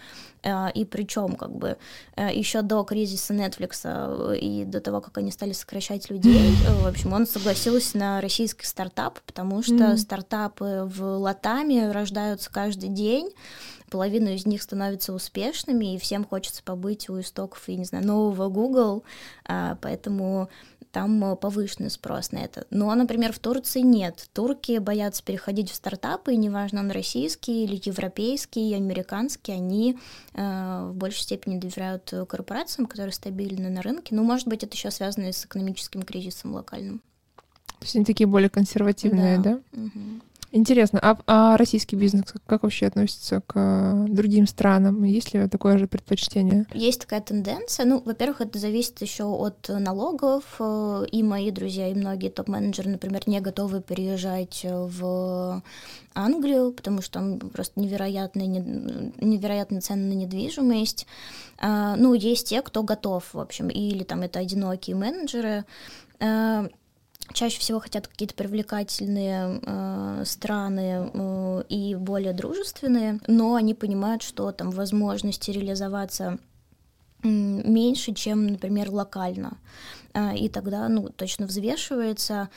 [0.76, 1.78] и причем как бы
[2.16, 7.26] еще до кризиса Netflix и до того, как они стали сокращать людей, в общем, он
[7.26, 9.98] согласился на российский стартап, потому что mm-hmm.
[9.98, 13.32] стартапы в Латаме рождаются каждый день,
[13.90, 18.50] половина из них становятся успешными, и всем хочется побыть у истоков, я не знаю, нового
[18.50, 19.04] Google,
[19.82, 20.50] поэтому
[20.96, 22.66] там э, повышенный спрос на это.
[22.70, 24.30] Но, например, в Турции нет.
[24.32, 30.00] Турки боятся переходить в стартапы, и неважно, он российский или европейский, американский, они
[30.34, 34.16] э, в большей степени доверяют корпорациям, которые стабильны на рынке.
[34.16, 37.00] Ну, может быть, это еще связано с экономическим кризисом локальным.
[37.80, 39.60] То есть они такие более консервативные, да?
[39.74, 39.82] да?
[39.82, 40.22] Угу.
[40.56, 45.04] Интересно, а, а российский бизнес как вообще относится к э, другим странам?
[45.04, 46.66] Есть ли такое же предпочтение?
[46.74, 47.86] Есть такая тенденция.
[47.86, 50.44] Ну, во-первых, это зависит еще от налогов.
[50.60, 55.62] Э, и мои друзья, и многие топ-менеджеры, например, не готовы переезжать в
[56.14, 61.06] Англию, потому что там просто невероятные, невероятные цены на недвижимость.
[61.58, 65.66] А, ну, есть те, кто готов, в общем, или там это одинокие менеджеры,
[66.22, 66.70] э,
[67.34, 74.52] чаще всего хотят какие-то привлекательные э, страны э, и более дружественные, но они понимают, что
[74.52, 76.38] там возможности реализоваться
[77.24, 79.58] меньше, чем, например, локально.
[80.14, 82.50] Э, и тогда, ну, точно взвешивается,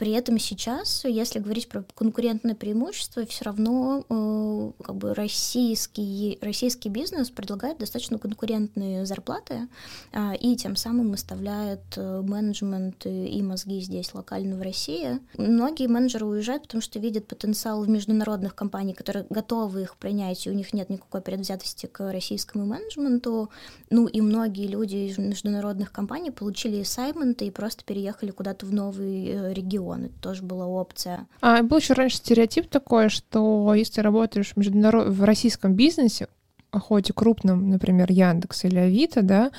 [0.00, 6.88] при этом сейчас, если говорить про конкурентное преимущество, все равно э, как бы российский, российский
[6.88, 9.68] бизнес предлагает достаточно конкурентные зарплаты
[10.12, 15.18] э, и тем самым оставляет э, менеджмент и мозги здесь локально в России.
[15.36, 20.50] Многие менеджеры уезжают, потому что видят потенциал в международных компаниях, которые готовы их принять, и
[20.50, 23.50] у них нет никакой предвзятости к российскому менеджменту.
[23.90, 29.26] Ну и многие люди из международных компаний получили ассайменты и просто переехали куда-то в новый
[29.26, 30.06] э, регион регион.
[30.06, 31.26] Это тоже была опция.
[31.40, 35.08] А был еще раньше стереотип такой, что если работаешь в, международ...
[35.08, 36.28] в российском бизнесе,
[36.72, 39.50] хоть и крупном, например, Яндекс или Авито, да,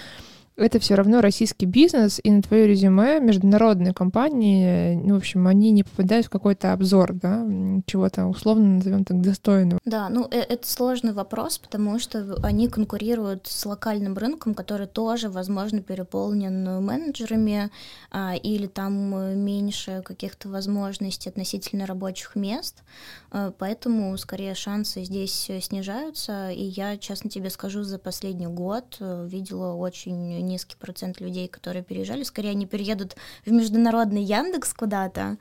[0.58, 5.72] это все равно российский бизнес, и на твое резюме международные компании, ну, в общем, они
[5.72, 7.46] не попадают в какой-то обзор, да,
[7.86, 9.80] чего-то условно назовем так достойного.
[9.86, 15.30] Да, ну э, это сложный вопрос, потому что они конкурируют с локальным рынком, который тоже,
[15.30, 17.72] возможно, переполнен менеджерами,
[18.12, 22.84] а, или там меньше каких-то возможностей относительно рабочих мест,
[23.32, 29.28] а, поэтому скорее шансы здесь снижаются, и я, честно тебе скажу, за последний год э,
[29.28, 32.24] видела очень низкий процент людей, которые переезжали.
[32.24, 35.38] Скорее, они переедут в международный Яндекс куда-то.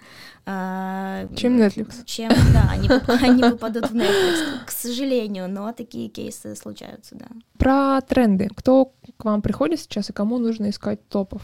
[0.47, 2.05] А, чем Netflix.
[2.05, 2.89] Чем, да, они,
[3.23, 7.27] они попадут в Netflix, к сожалению, но такие кейсы случаются, да.
[7.59, 8.49] Про тренды.
[8.55, 11.43] Кто к вам приходит сейчас и кому нужно искать топов?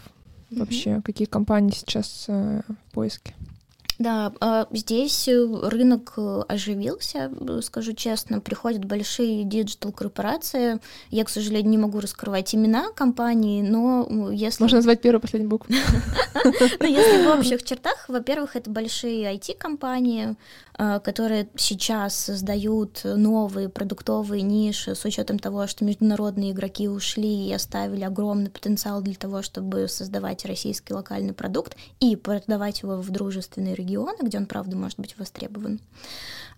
[0.50, 1.02] Вообще, mm-hmm.
[1.02, 3.34] какие компании сейчас э, в поиске?
[3.98, 10.80] Да, а, здесь э, рынок э, оживился, э, скажу честно, приходят большие диджитал-корпорации.
[11.10, 14.62] Я, к сожалению, не могу раскрывать имена компаний, но если...
[14.62, 15.74] Можно назвать первую последнюю букву.
[16.80, 20.36] Но если в общих чертах, во-первых, это большие IT-компании,
[20.76, 28.04] которые сейчас создают новые продуктовые ниши с учетом того, что международные игроки ушли и оставили
[28.04, 34.16] огромный потенциал для того, чтобы создавать российский локальный продукт и продавать его в дружественные регионы
[34.20, 35.80] где он, правда, может быть востребован.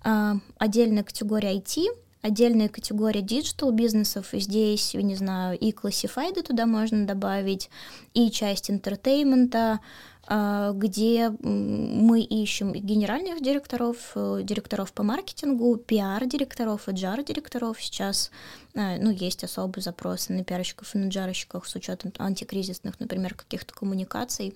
[0.03, 1.87] А, отдельная категория IT,
[2.23, 7.71] отдельная категория digital бизнесов, здесь, я не знаю, и classified ы туда можно добавить,
[8.15, 9.81] и часть entertainment а,
[10.29, 17.81] где мы ищем генеральных директоров, э, директоров по маркетингу, пиар-директоров, HR-директоров.
[17.81, 18.31] Сейчас
[18.75, 23.35] а, ну, есть особые запросы на пиарщиков и на GR щиков с учетом антикризисных, например,
[23.35, 24.55] каких-то коммуникаций.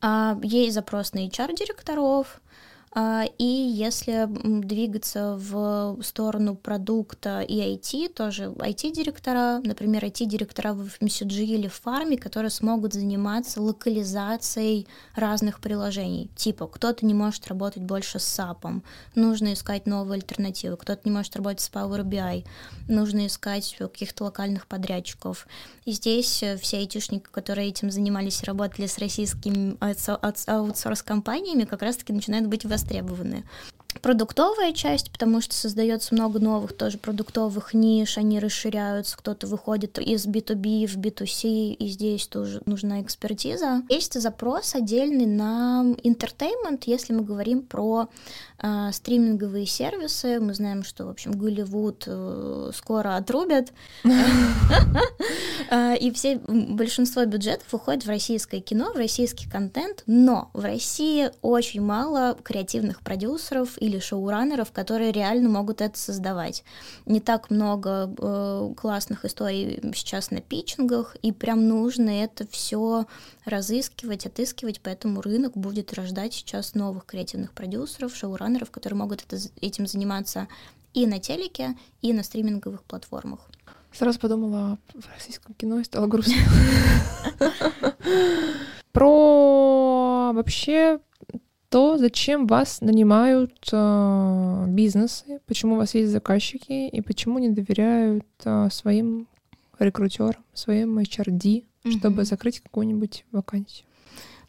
[0.00, 2.45] А, есть запрос на HR-директоров, а,
[2.98, 4.26] и если
[4.62, 12.16] двигаться в сторону продукта и IT, тоже IT-директора, например, IT-директора в FMCG или в фарме,
[12.16, 16.30] которые смогут заниматься локализацией разных приложений.
[16.36, 18.82] Типа, кто-то не может работать больше с SAP,
[19.14, 22.46] нужно искать новые альтернативы, кто-то не может работать с Power BI,
[22.88, 25.46] нужно искать каких-то локальных подрядчиков.
[25.84, 32.46] И здесь э, все айтишники, которые этим занимались, работали с российскими аутсорс-компаниями, как раз-таки начинают
[32.46, 33.44] быть востребованы востребованы.
[34.02, 40.26] Продуктовая часть, потому что создается много новых тоже продуктовых ниш, они расширяются, кто-то выходит из
[40.26, 43.82] B2B в B2C, и здесь тоже нужна экспертиза.
[43.88, 48.08] Есть запрос отдельный на entertainment, если мы говорим про
[48.58, 50.40] э, стриминговые сервисы.
[50.40, 53.72] Мы знаем, что, в общем, Голливуд э, скоро отрубят,
[55.70, 61.30] э, и все большинство бюджетов уходит в российское кино, в российский контент, но в России
[61.42, 66.64] очень мало креативных продюсеров или шоураннеров, которые реально могут это создавать.
[67.06, 73.06] Не так много э, классных историй сейчас на питчингах, и прям нужно это все
[73.44, 79.86] разыскивать, отыскивать, поэтому рынок будет рождать сейчас новых креативных продюсеров, шоураннеров, которые могут это, этим
[79.86, 80.48] заниматься
[80.92, 83.40] и на телеке, и на стриминговых платформах.
[83.92, 86.34] Сразу подумала в российском кино и стало грустно.
[88.92, 91.00] Про вообще
[91.76, 98.24] то, зачем вас нанимают э, бизнесы, почему у вас есть заказчики и почему не доверяют
[98.46, 99.26] э, своим
[99.78, 103.86] рекрутерам, своим HRD, чтобы закрыть какую-нибудь вакансию.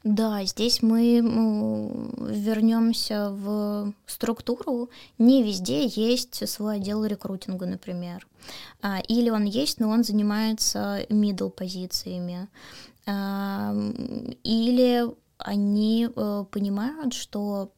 [0.06, 4.90] Да, здесь мы вернемся в структуру.
[5.18, 8.26] Не везде есть свой отдел рекрутинга, например.
[8.82, 12.48] А, или он есть, но он занимается middle позициями.
[13.06, 13.76] А,
[14.46, 17.72] или они э, понимают, что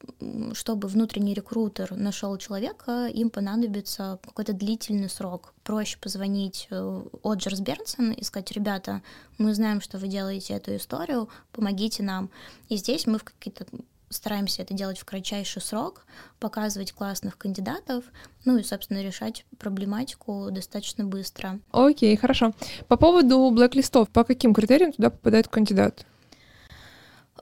[0.54, 5.54] чтобы внутренний рекрутер нашел человека, им понадобится какой-то длительный срок.
[5.64, 9.02] Проще позвонить э, Оджерс Бернсон и сказать, ребята,
[9.38, 12.30] мы знаем, что вы делаете эту историю, помогите нам.
[12.70, 13.66] И здесь мы в какие-то
[14.10, 16.06] стараемся это делать в кратчайший срок,
[16.40, 18.04] показывать классных кандидатов,
[18.46, 21.60] ну и, собственно, решать проблематику достаточно быстро.
[21.72, 22.54] Окей, хорошо.
[22.88, 26.06] По поводу блэк-листов, по каким критериям туда попадает кандидат?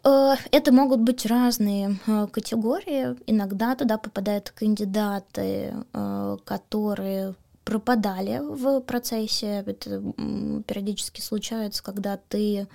[0.03, 3.15] Э, это могут быть разные э, категории.
[3.25, 9.63] Иногда туда попадают кандидаты, э, которые пропадали в процессе.
[9.65, 10.01] Это
[10.65, 12.67] периодически случается, когда ты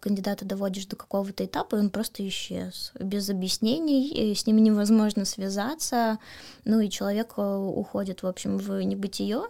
[0.00, 5.24] кандидата доводишь до какого-то этапа, и он просто исчез без объяснений, и с ним невозможно
[5.24, 6.20] связаться,
[6.64, 9.42] ну и человек уходит, в общем, в небытие.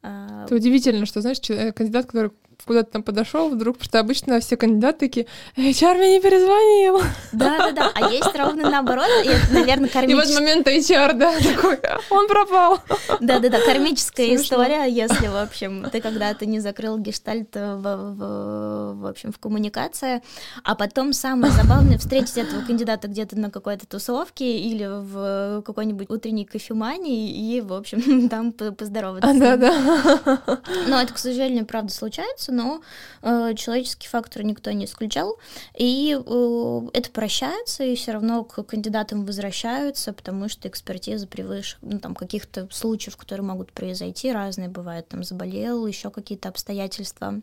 [0.00, 1.40] Это удивительно, что, знаешь,
[1.74, 2.30] кандидат, который
[2.64, 7.00] куда-то там подошел вдруг, потому что обычно все кандидаты такие, HR мне не перезвонил.
[7.32, 10.08] Да-да-да, а есть ровно наоборот, и это, наверное, кармическая...
[10.08, 11.78] И в этот момент HR, да, такой,
[12.10, 12.80] он пропал.
[13.20, 19.32] Да-да-да, кармическая история, если, в общем, ты когда-то не закрыл гештальт в, в, в общем,
[19.32, 20.22] в коммуникации,
[20.64, 26.44] а потом самое забавное встретить этого кандидата где-то на какой-то тусовке или в какой-нибудь утренней
[26.44, 29.30] кофемании и, в общем, там поздороваться.
[29.30, 30.40] А, да-да.
[30.88, 32.82] Но это, к сожалению, правда случается, случается, но
[33.22, 35.38] э, человеческий фактор никто не исключал,
[35.76, 41.98] и э, это прощается, и все равно к кандидатам возвращаются, потому что экспертиза превыше ну,
[41.98, 47.40] там, каких-то случаев, которые могут произойти, разные бывают, там заболел, еще какие-то обстоятельства.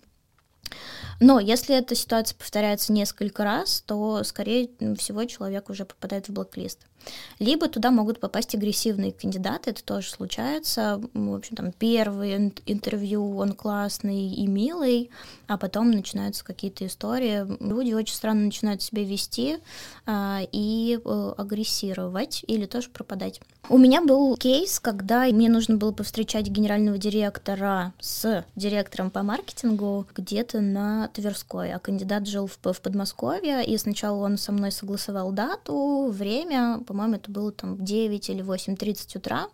[1.20, 6.80] Но если эта ситуация повторяется несколько раз, то, скорее всего, человек уже попадает в блоклист.
[7.40, 11.02] Либо туда могут попасть агрессивные кандидаты, это тоже случается.
[11.14, 15.10] В общем, там первый интервью, он классный и милый,
[15.48, 17.46] а потом начинаются какие-то истории.
[17.64, 19.58] Люди очень странно начинают себя вести
[20.06, 23.42] а, и а, агрессировать или тоже пропадать.
[23.70, 30.08] У меня был кейс, когда мне нужно было повстречать генерального директора с директором по маркетингу
[30.16, 35.32] где-то на Тверской, а кандидат жил в, в Подмосковье, и сначала он со мной согласовал
[35.32, 39.48] дату, время, по-моему, это было там 9 или 8.30 утра,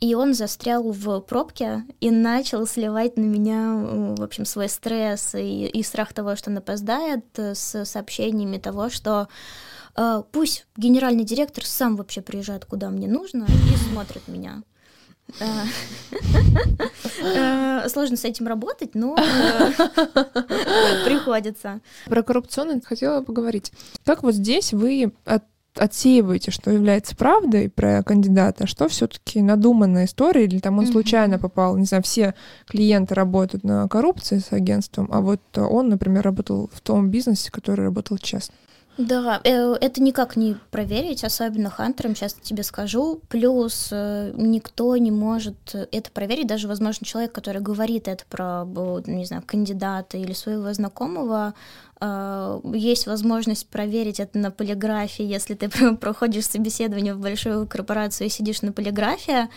[0.00, 5.66] и он застрял в пробке и начал сливать на меня, в общем, свой стресс и,
[5.66, 9.28] и страх того, что он опоздает, с сообщениями того, что
[9.96, 14.62] э, пусть генеральный директор сам вообще приезжает, куда мне нужно, и смотрит меня.
[17.20, 19.72] Э, сложно с этим работать, но э,
[21.04, 21.80] приходится.
[22.06, 23.72] Про коррупционность хотела поговорить.
[24.04, 25.44] Как вот здесь вы от
[25.76, 30.92] отсеиваете, что является правдой про кандидата, что все-таки надуманная история, или там он mm-hmm.
[30.92, 32.34] случайно попал, не знаю, все
[32.66, 37.84] клиенты работают на коррупции с агентством, а вот он, например, работал в том бизнесе, который
[37.84, 38.54] работал честно.
[38.98, 43.20] Да, э, это никак не проверить, особенно хантерам, сейчас тебе скажу.
[43.28, 48.64] Плюс э, никто не может это проверить, даже, возможно, человек, который говорит это про,
[49.06, 51.54] не знаю, кандидата или своего знакомого,
[52.00, 58.30] э, есть возможность проверить это на полиграфии, если ты проходишь собеседование в большую корпорацию и
[58.30, 59.48] сидишь на полиграфии,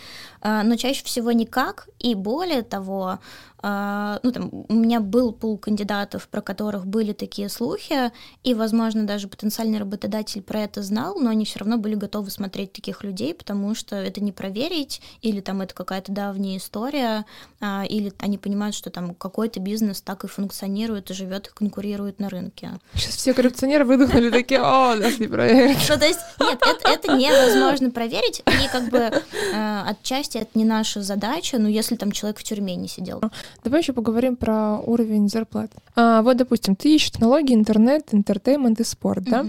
[0.44, 3.18] но чаще всего никак, и более того,
[3.62, 8.10] ну, там, у меня был пул кандидатов, про которых были такие слухи,
[8.42, 12.72] и, возможно, даже потенциальный работодатель про это знал, но они все равно были готовы смотреть
[12.72, 17.24] таких людей, потому что это не проверить, или там это какая-то давняя история,
[17.60, 22.18] а, или они понимают, что там какой-то бизнес так и функционирует, и живет, и конкурирует
[22.18, 22.72] на рынке.
[22.94, 25.78] Сейчас все коррупционеры выдохнули такие, о, нас не проверят.
[25.88, 30.64] Ну, то есть, нет, это, это невозможно проверить, и как бы э, отчасти это не
[30.64, 33.20] наша задача, но если там человек в тюрьме не сидел.
[33.64, 35.72] Давай еще поговорим про уровень зарплат.
[35.94, 39.46] А, вот, допустим, ты ищешь технологии, интернет, интертеймент и спорт, да?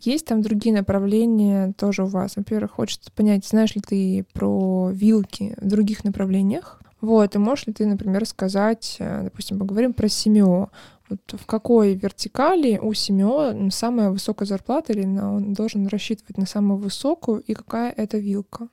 [0.00, 2.36] Есть там другие направления тоже у вас.
[2.36, 6.82] Во-первых, хочется понять, знаешь ли ты про вилки в других направлениях?
[7.00, 10.68] Вот, и можешь ли ты, например, сказать, э, допустим, поговорим про семио.
[11.10, 16.78] Вот в какой вертикали у семио самая высокая зарплата или он должен рассчитывать на самую
[16.78, 18.68] высокую, и какая это вилка?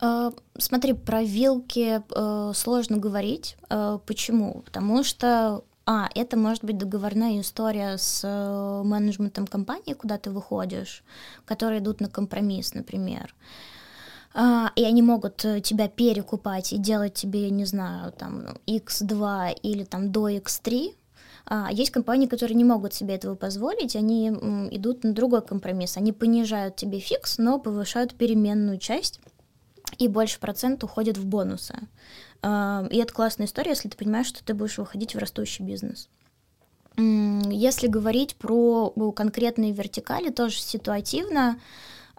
[0.00, 3.56] Э, смотри, про вилки э, сложно говорить.
[3.68, 4.62] Э, почему?
[4.64, 8.22] Потому что а, это может быть договорная история с
[8.84, 11.02] менеджментом компании, куда ты выходишь,
[11.44, 13.34] которые идут на компромисс, например.
[14.32, 20.12] А, и они могут тебя перекупать и делать тебе, не знаю, там, X2 или там
[20.12, 20.94] до X3,
[21.46, 25.96] а есть компании, которые не могут себе этого позволить, они идут на другой компромисс.
[25.96, 29.20] Они понижают тебе фикс, но повышают переменную часть
[29.98, 31.74] и больше процент уходит в бонусы.
[32.42, 36.08] А, и это классная история, если ты понимаешь, что ты будешь выходить в растущий бизнес.
[36.96, 41.58] Если говорить про конкретные вертикали, тоже ситуативно,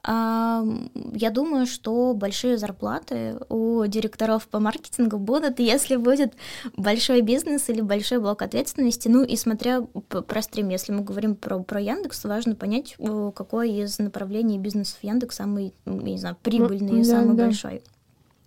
[0.04, 6.34] я думаю, что большие зарплаты у директоров по маркетингу будут, если будет
[6.76, 9.08] большой бизнес или большой блок ответственности.
[9.08, 12.98] Ну и смотря про стрим, если мы говорим про, про Яндекс, важно понять,
[13.36, 17.46] какой из направлений бизнеса в Яндекс самый, не знаю, прибыльный ну, и самый да.
[17.46, 17.84] большой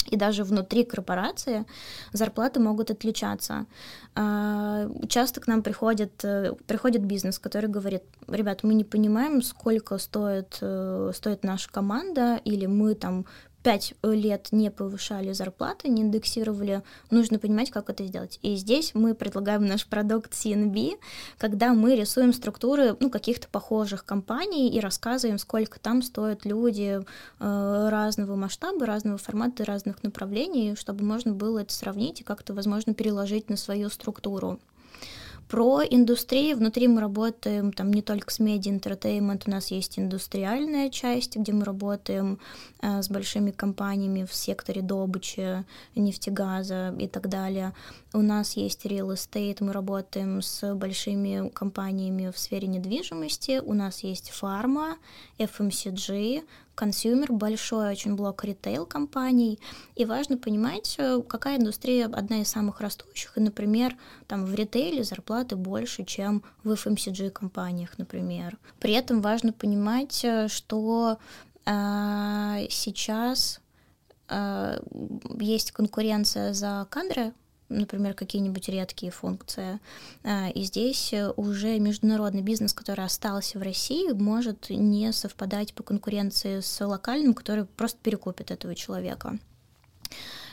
[0.06, 1.64] и даже внутри корпорации
[2.12, 3.66] зарплаты могут отличаться.
[4.14, 9.98] А, часто к нам приходит, э, приходит бизнес, который говорит, ребят, мы не понимаем, сколько
[9.98, 13.26] стоит, э, стоит наша команда, или мы там
[13.64, 18.38] пять лет не повышали зарплаты, не индексировали, нужно понимать, как это сделать.
[18.42, 20.98] И здесь мы предлагаем наш продукт CNB,
[21.38, 27.00] когда мы рисуем структуры ну, каких-то похожих компаний и рассказываем, сколько там стоят люди
[27.40, 32.92] э, разного масштаба, разного формата, разных направлений, чтобы можно было это сравнить и как-то, возможно,
[32.92, 34.60] переложить на свою структуру.
[35.54, 40.90] Про индустрию внутри мы работаем там не только с медиа entertainment, у нас есть индустриальная
[40.90, 42.40] часть, где мы работаем
[42.82, 47.72] э, с большими компаниями в секторе добычи, нефтегаза и так далее.
[48.12, 54.02] У нас есть real estate, мы работаем с большими компаниями в сфере недвижимости, у нас
[54.02, 54.96] есть фарма,
[55.38, 56.42] FMCG,
[56.74, 59.58] consumer, большой очень блок ритейл-компаний,
[59.94, 63.96] и важно понимать, э, какая индустрия одна из самых растущих, и, например,
[64.26, 68.58] там в ритейле зарплаты больше, чем в FMCG-компаниях, например.
[68.80, 71.18] При этом важно понимать, э, что
[71.64, 73.60] э, сейчас
[74.28, 74.78] э,
[75.38, 77.32] есть конкуренция за кадры,
[77.74, 79.80] например, какие-нибудь редкие функции.
[80.22, 86.60] А, и здесь уже международный бизнес, который остался в России, может не совпадать по конкуренции
[86.60, 89.38] с локальным, который просто перекупит этого человека.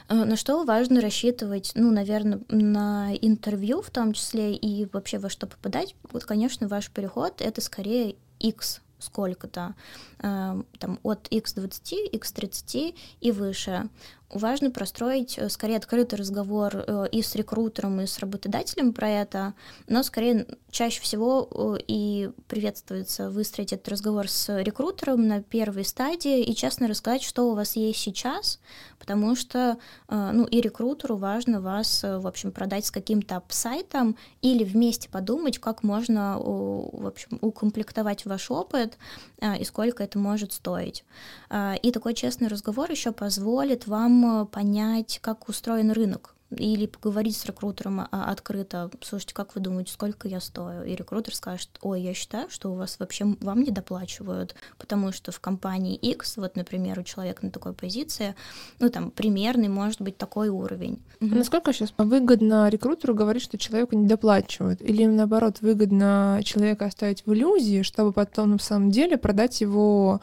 [0.07, 5.29] А, на что важно рассчитывать, ну, наверное, на интервью в том числе и вообще во
[5.29, 5.95] что попадать.
[6.11, 9.73] Вот, конечно, ваш переход— это скорее X сколько-то,
[10.19, 13.89] а, там, от x20, x30 и выше
[14.33, 19.53] важно простроить э, скорее открытый разговор э, и с рекрутером, и с работодателем про это,
[19.87, 26.43] но скорее чаще всего э, и приветствуется выстроить этот разговор с рекрутером на первой стадии
[26.43, 28.59] и честно рассказать, что у вас есть сейчас,
[28.99, 29.77] потому что
[30.09, 35.83] ну, и рекрутеру важно вас, в общем, продать с каким-то апсайтом или вместе подумать, как
[35.83, 38.97] можно, в общем, укомплектовать ваш опыт
[39.59, 41.03] и сколько это может стоить.
[41.83, 48.01] И такой честный разговор еще позволит вам понять, как устроен рынок, или поговорить с рекрутером
[48.01, 50.83] а, открыто, слушайте, как вы думаете, сколько я стою?
[50.83, 55.31] И рекрутер скажет, ой, я считаю, что у вас вообще вам не доплачивают, потому что
[55.31, 58.35] в компании X, вот, например, у человека на такой позиции,
[58.79, 61.01] ну, там, примерный может быть такой уровень.
[61.21, 64.81] А насколько сейчас выгодно рекрутеру говорить, что человеку не доплачивают?
[64.81, 70.19] Или наоборот, выгодно человека оставить в иллюзии, чтобы потом, на самом деле, продать его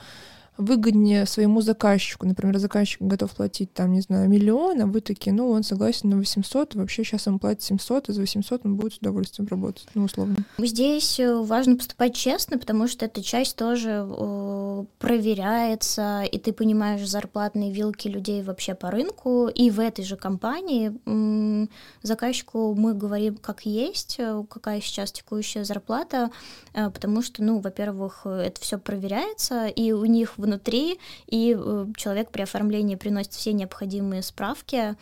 [0.58, 2.26] выгоднее своему заказчику.
[2.26, 6.16] Например, заказчик готов платить, там, не знаю, миллион, а вы такие, ну, он согласен на
[6.16, 10.04] 800, вообще сейчас он платит 700, и за 800 он будет с удовольствием работать, ну,
[10.04, 10.36] условно.
[10.58, 17.08] Здесь э, важно поступать честно, потому что эта часть тоже э, проверяется, и ты понимаешь
[17.08, 21.66] зарплатные вилки людей вообще по рынку, и в этой же компании э,
[22.02, 26.30] заказчику мы говорим, как есть, э, какая сейчас текущая зарплата,
[26.74, 31.86] э, потому что, ну, во-первых, это все проверяется, и у них в внутри, и э,
[31.96, 34.96] человек при оформлении приносит все необходимые справки,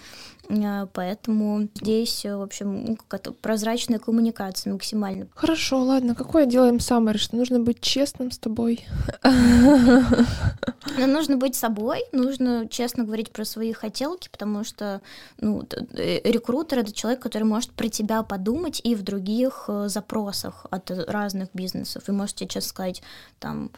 [0.48, 5.28] э, поэтому здесь, в общем, ну, какая-то прозрачная коммуникация максимально.
[5.34, 8.84] Хорошо, ладно, какое делаем самое, что нужно быть честным с тобой?
[10.98, 15.00] Но нужно быть собой, нужно честно говорить про свои хотелки, потому что
[15.40, 20.90] ну, э, рекрутер— это человек, который может про тебя подумать и в других запросах от
[20.90, 22.08] разных бизнесов.
[22.08, 23.02] И можете честно сказать,
[23.38, 23.70] там,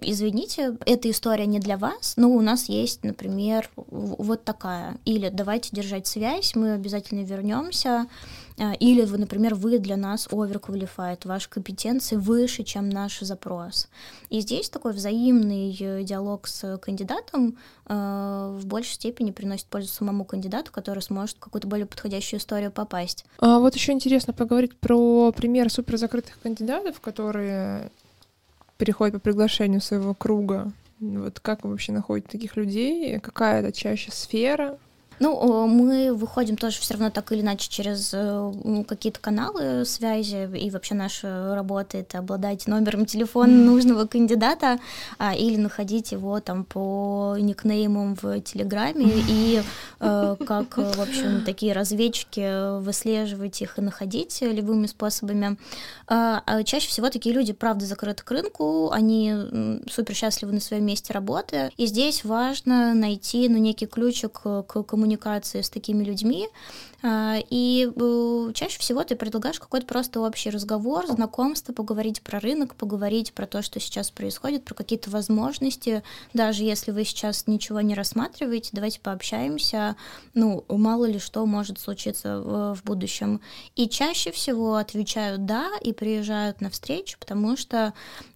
[0.00, 4.98] извините, эта история не для вас, но у нас есть, например, вот такая.
[5.04, 8.06] Или давайте держать связь, мы обязательно вернемся.
[8.58, 13.88] а, или, например, вы для нас overqualified, ваши компетенции выше, чем наш запрос.
[14.30, 17.56] И здесь такой взаимный э, диалог с кандидатом
[17.88, 23.24] в большей степени приносит пользу самому кандидату, который сможет в какую-то более подходящую историю попасть.
[23.38, 27.92] А вот еще интересно поговорить про пример суперзакрытых кандидатов, которые
[28.76, 30.72] переходят по приглашению своего круга.
[31.00, 33.18] Вот как вы вообще находите таких людей?
[33.20, 34.78] Какая это чаще сфера?
[35.18, 40.70] Ну, мы выходим тоже все равно так или иначе через э, какие-то каналы связи, и
[40.70, 44.78] вообще наша работа— это обладать номером телефона нужного кандидата
[45.18, 49.62] а, или находить его там по никнеймам в Телеграме, и
[50.00, 55.56] э, как, в общем, такие разведчики выслеживать их и находить любыми способами.
[56.08, 59.34] А, а чаще всего такие люди, правда, закрыты к рынку, они
[59.90, 65.05] супер счастливы на своем месте работы, и здесь важно найти, ну, некий ключик к коммуникации
[65.06, 66.48] коммуникации с такими людьми,
[67.02, 72.74] а, и э, чаще всего ты предлагаешь какой-то просто общий разговор, знакомство, поговорить про рынок,
[72.74, 76.02] поговорить про то, что сейчас происходит, про какие-то возможности.
[76.32, 79.94] Даже если вы сейчас ничего не рассматриваете, давайте пообщаемся.
[80.34, 83.40] Ну, мало ли что может случиться в будущем.
[83.76, 87.92] И чаще всего отвечают «да» и приезжают на встречу, потому что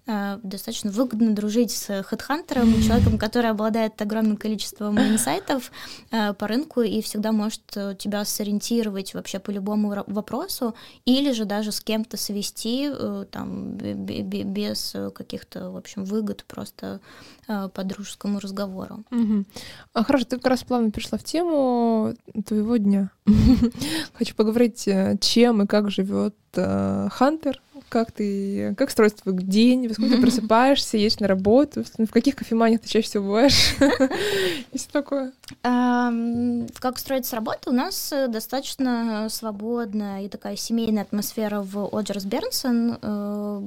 [0.07, 5.71] достаточно выгодно дружить с хедхантером, человеком, который обладает огромным количеством инсайтов
[6.11, 10.75] а, по рынку и всегда может э, тебя сориентировать вообще по любому вопросу,
[11.05, 17.01] или же даже с кем-то свести э, там без каких-то, в общем, выгод, просто
[17.47, 19.03] по дружескому разговору.
[19.11, 19.45] Угу.
[19.93, 22.15] А, хорошо, ты как раз плавно перешла в тему
[22.47, 23.11] твоего дня.
[24.15, 29.95] Хочу поговорить, э, чем и как живет Хантер как ты, как строится твой день, во
[29.95, 33.75] сколько ты просыпаешься, едешь на работу, в каких кофеманиях ты чаще всего бываешь,
[34.73, 35.33] и все такое.
[35.63, 37.71] Как строится работа?
[37.71, 42.99] У нас э, достаточно свободная и такая семейная атмосфера в Оджерс Бернсон.
[43.03, 43.61] Э,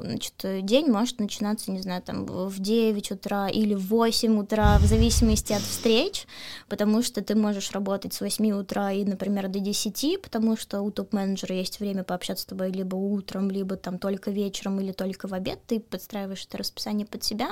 [0.00, 0.34] значит,
[0.64, 5.52] день может начинаться, не знаю, там в 9 утра или в 8 утра, в зависимости
[5.52, 6.26] от встреч,
[6.68, 10.90] потому что ты можешь работать с 8 утра и, например, до 10, потому что у
[10.90, 15.28] топ-менеджера есть время пообщаться с тобой либо утром, утром, либо там только вечером или только
[15.28, 17.50] в обед, ты подстраиваешь это расписание под себя.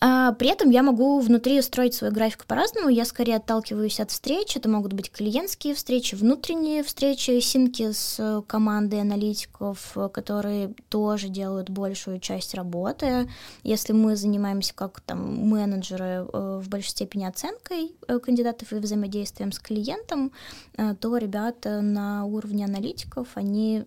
[0.00, 4.56] А, при этом я могу внутри устроить свой график по-разному, я скорее отталкиваюсь от встреч,
[4.56, 12.20] это могут быть клиентские встречи, внутренние встречи, синки с командой аналитиков, которые тоже делают большую
[12.20, 13.28] часть работы.
[13.64, 19.50] Если мы занимаемся как там менеджеры э, в большей степени оценкой э, кандидатов и взаимодействием
[19.50, 20.30] с клиентом,
[20.76, 23.84] э, то ребята на уровне аналитиков, они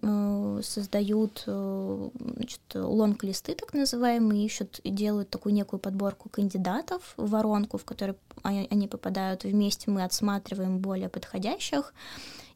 [0.82, 7.86] создают э, значит, лонг-листы, так называемые, ищут и делают такую некую подборку кандидатов, воронку, в
[7.86, 9.44] которой они попадают.
[9.44, 11.94] Вместе, мы отсматриваем более подходящих,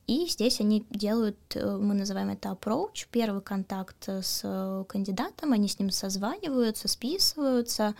[0.08, 5.68] и здесь они делают, э, мы называем это approach, первый контакт с э, кандидатом, они
[5.68, 7.95] с ним созваниваются, списываются.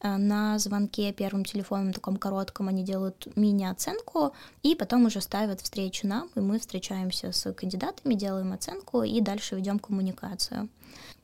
[0.00, 4.32] Э, на звонке первым телефоном, таком коротком, они делают мини-оценку,
[4.62, 9.56] и потом уже ставят встречу нам, и мы встречаемся с кандидатами, делаем оценку и дальше
[9.56, 10.68] ведем коммуникацию.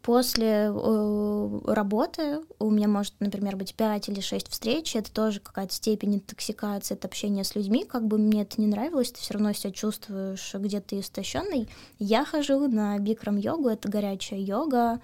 [0.05, 5.73] После э, работы у меня может, например, быть 5 или 6 встреч, это тоже какая-то
[5.73, 9.55] степень интоксикации от общения с людьми, как бы мне это не нравилось, ты все равно
[9.55, 11.71] себя чувствуешь где-то истощенный.
[11.99, 15.01] Я хожу на бикрам йогу, это горячая йога,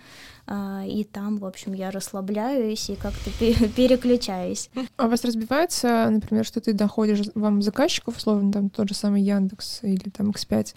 [0.46, 4.68] э, и там, в общем, я расслабляюсь и как-то переключаюсь.
[4.98, 9.22] А у вас разбивается, например, что ты доходишь вам заказчиков, условно, там тот же самый
[9.22, 10.74] Яндекс или там X5,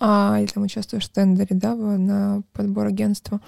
[0.00, 3.40] а, или там участвуешь в тендере, да, на подбор агентства,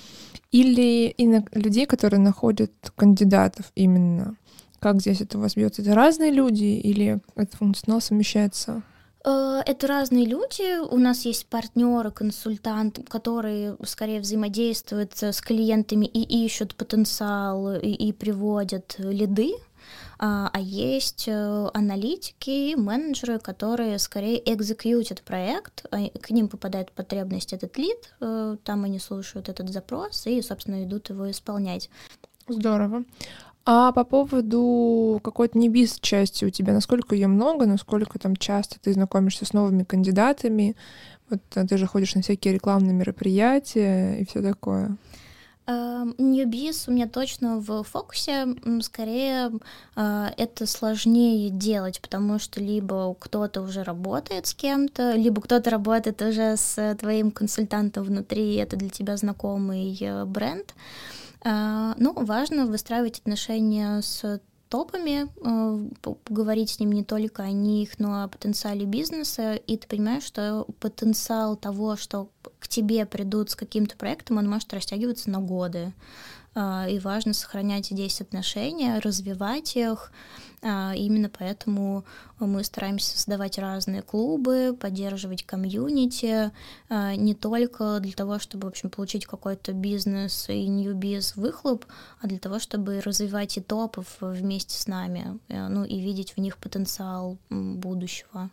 [0.50, 4.36] или и на людей, которые находят кандидатов именно.
[4.78, 5.80] Как здесь это у вас бьется?
[5.82, 8.82] Это разные люди или этот функционал совмещается?
[9.24, 10.78] Э, это разные люди.
[10.80, 18.12] У нас есть партнеры, консультанты, которые скорее взаимодействуют с клиентами и ищут потенциал и, и
[18.12, 19.55] приводят лиды
[20.25, 27.53] а, а есть э, аналитики, менеджеры, которые скорее экзекьютят проект, а, к ним попадает потребность
[27.53, 31.91] этот лид, э, там они слушают этот запрос и, собственно, идут его исполнять.
[32.47, 33.03] Здорово.
[33.64, 38.93] А по поводу какой-то небиз части у тебя, насколько ее много, насколько там часто ты
[38.93, 40.77] знакомишься с новыми кандидатами,
[41.31, 44.97] вот э, ты же ходишь на всякие рекламные мероприятия и все такое.
[45.66, 48.48] Ньюбис у меня точно в фокусе.
[48.80, 49.52] Скорее,
[49.94, 56.20] а, это сложнее делать, потому что либо кто-то уже работает с кем-то, либо кто-то работает
[56.22, 60.74] уже с твоим консультантом внутри, это для тебя знакомый э, бренд.
[61.44, 64.40] А, ну, важно выстраивать отношения с
[64.73, 65.29] топами,
[66.01, 70.66] поговорить с ним не только о них, но о потенциале бизнеса, и ты понимаешь, что
[70.81, 75.93] потенциал того, что к тебе придут с каким-то проектом, он может растягиваться на годы.
[76.55, 80.12] А, и важно сохранять здесь отношения, развивать их.
[80.62, 82.05] А, именно поэтому
[82.38, 86.53] мы стараемся создавать разные клубы, поддерживать комьюнити,
[86.88, 91.86] а, не только для того, чтобы, в общем, получить какой-то бизнес и ньюбиз выхлоп,
[92.20, 96.38] а для того, чтобы развивать и топов вместе с нами, э, ну и видеть в
[96.38, 98.50] них потенциал будущего.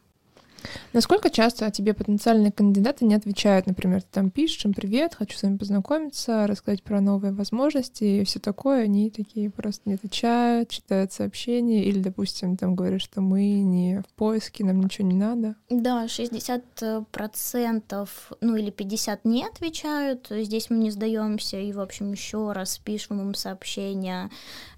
[0.94, 3.68] Насколько часто тебе потенциальные кандидаты не отвечают?
[3.68, 8.24] Например, ты там пишешь им «Привет, хочу с вами познакомиться, рассказать про новые возможности» и
[8.24, 8.84] все такое.
[8.84, 14.08] Они такие просто не отвечают, читают сообщения или, допустим, там говорят, что мы не в
[14.16, 15.56] поиске, нам ничего не надо.
[15.70, 18.10] Да, 60%
[18.42, 20.28] ну или 50 не отвечают.
[20.30, 24.30] Здесь мы не сдаемся и, в общем, еще раз пишем им сообщения.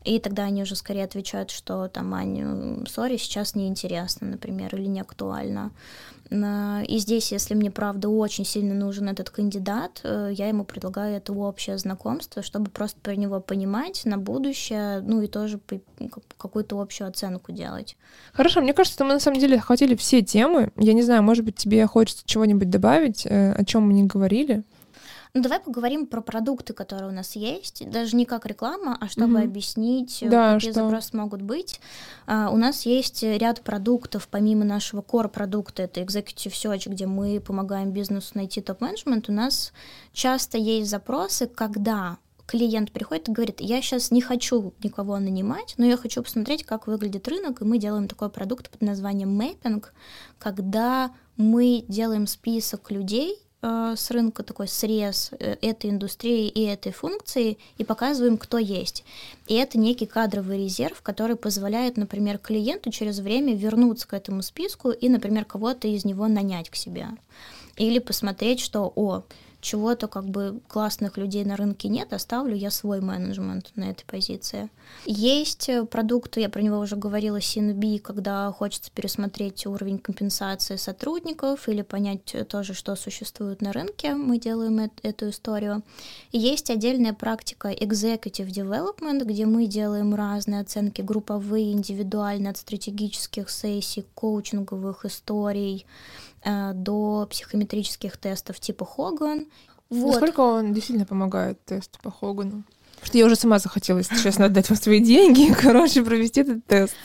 [0.04, 5.02] И тогда они уже скорее отвечают, что там, Аня, сори, сейчас неинтересно, например, или не
[5.02, 5.72] актуально.
[6.32, 11.34] И здесь, если мне, правда, очень сильно нужен этот кандидат, э, я ему предлагаю это
[11.34, 15.60] общее знакомство, чтобы просто про него понимать на будущее, ну и тоже
[16.38, 17.98] какую-то общую оценку делать.
[18.32, 20.72] Хорошо, мне кажется, мы на самом деле охватили все темы.
[20.78, 24.64] Я не знаю, может быть, тебе хочется чего-нибудь добавить, э, о чем мы не говорили?
[25.34, 29.40] Ну, давай поговорим про продукты, которые у нас есть, даже не как реклама, а чтобы
[29.40, 29.44] mm-hmm.
[29.44, 30.84] объяснить, да, какие что...
[30.84, 31.80] запросы могут быть.
[32.28, 37.92] А, у нас есть ряд продуктов, помимо нашего core-продукта, это Executive Search, где мы помогаем
[37.92, 39.72] бизнесу найти топ-менеджмент, у нас
[40.12, 45.86] часто есть запросы, когда клиент приходит и говорит, я сейчас не хочу никого нанимать, но
[45.86, 49.94] я хочу посмотреть, как выглядит рынок, и мы делаем такой продукт под названием мэппинг,
[50.38, 53.51] когда мы делаем список людей, Э,
[53.96, 59.04] с рынка такой срез э, этой индустрии и этой функции и показываем, кто есть.
[59.48, 64.90] И это некий кадровый резерв, который позволяет, например, клиенту через время вернуться к этому списку
[64.90, 67.08] и, например, кого-то из него нанять к себе.
[67.78, 69.24] Или посмотреть, что, о,
[69.62, 74.70] чего-то как бы классных людей на рынке нет, оставлю я свой менеджмент на этой позиции.
[75.06, 81.70] Есть э, продукты, я про него уже говорила, CNB, когда хочется пересмотреть уровень компенсации сотрудников
[81.70, 85.84] или понять э, тоже, что существует на рынке, мы делаем э эту историю.
[86.32, 94.06] Есть отдельная практика Executive Development, где мы делаем разные оценки групповые, индивидуальные, от стратегических сессий,
[94.16, 95.86] коучинговых историй,
[96.44, 99.48] до психометрических тестов типа Хоган.
[99.90, 100.12] Вот.
[100.12, 102.64] Насколько он действительно помогает тест по Хогану?
[102.96, 106.66] Потому что я уже сама захотела, если честно, отдать вам свои деньги, короче, провести этот
[106.66, 106.96] тест.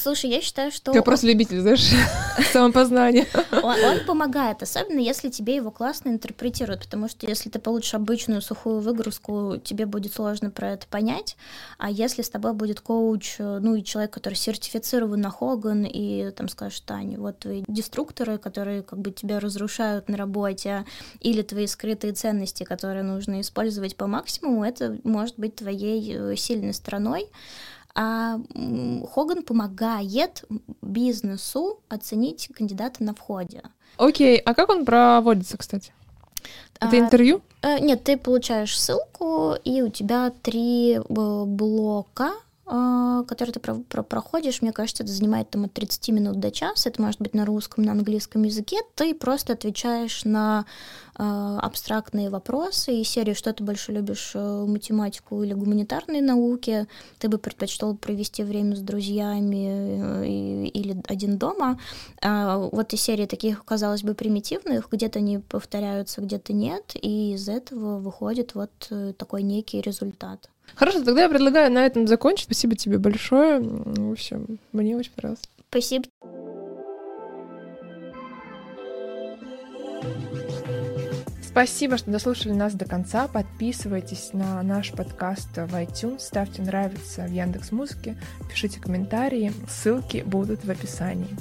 [0.00, 0.92] Слушай, я считаю, что...
[0.92, 1.90] Ты просто любитель, знаешь,
[2.52, 3.26] самопознания.
[3.52, 8.80] Он, помогает, особенно если тебе его классно интерпретируют, потому что если ты получишь обычную сухую
[8.80, 11.36] выгрузку, тебе будет сложно про это понять,
[11.76, 16.48] а если с тобой будет коуч, ну и человек, который сертифицирован на Хоган, и там
[16.48, 20.86] скажет, Таня, вот твои деструкторы, которые как бы тебя разрушают на работе,
[21.20, 26.72] или твои скрытые ценности, которые нужно использовать по максимуму, это может быть твоей э, сильной
[26.72, 27.28] стороной,
[28.02, 28.38] а
[29.12, 30.44] Хоган помогает
[30.80, 33.62] бизнесу оценить кандидата на входе.
[33.98, 35.92] Окей, а как он проводится, кстати?
[36.80, 37.42] Это а, интервью?
[37.60, 42.32] А, нет, ты получаешь ссылку, и у тебя три э, блока
[42.70, 46.88] который ты про про проходишь, мне кажется, это занимает там от 30 минут до часа,
[46.88, 50.66] это может быть на русском, на английском языке, ты просто отвечаешь на
[51.18, 56.86] э, абстрактные вопросы и серию, что ты больше любишь, э, математику или гуманитарные науки,
[57.18, 61.78] ты бы предпочел провести время с друзьями э, и, или один дома.
[62.22, 67.48] А вот из серии таких, казалось бы, примитивных, где-то они повторяются, где-то нет, и из
[67.48, 70.48] этого выходит вот э, такой некий результат.
[70.74, 72.44] Хорошо, тогда я предлагаю на этом закончить.
[72.44, 73.60] Спасибо тебе большое.
[73.60, 75.42] В общем, мне очень понравилось.
[75.68, 76.06] Спасибо.
[81.42, 83.26] Спасибо, что дослушали нас до конца.
[83.26, 88.16] Подписывайтесь на наш подкаст в iTunes, ставьте нравится в Яндекс Музыке,
[88.48, 91.36] пишите комментарии, ссылки будут в описании.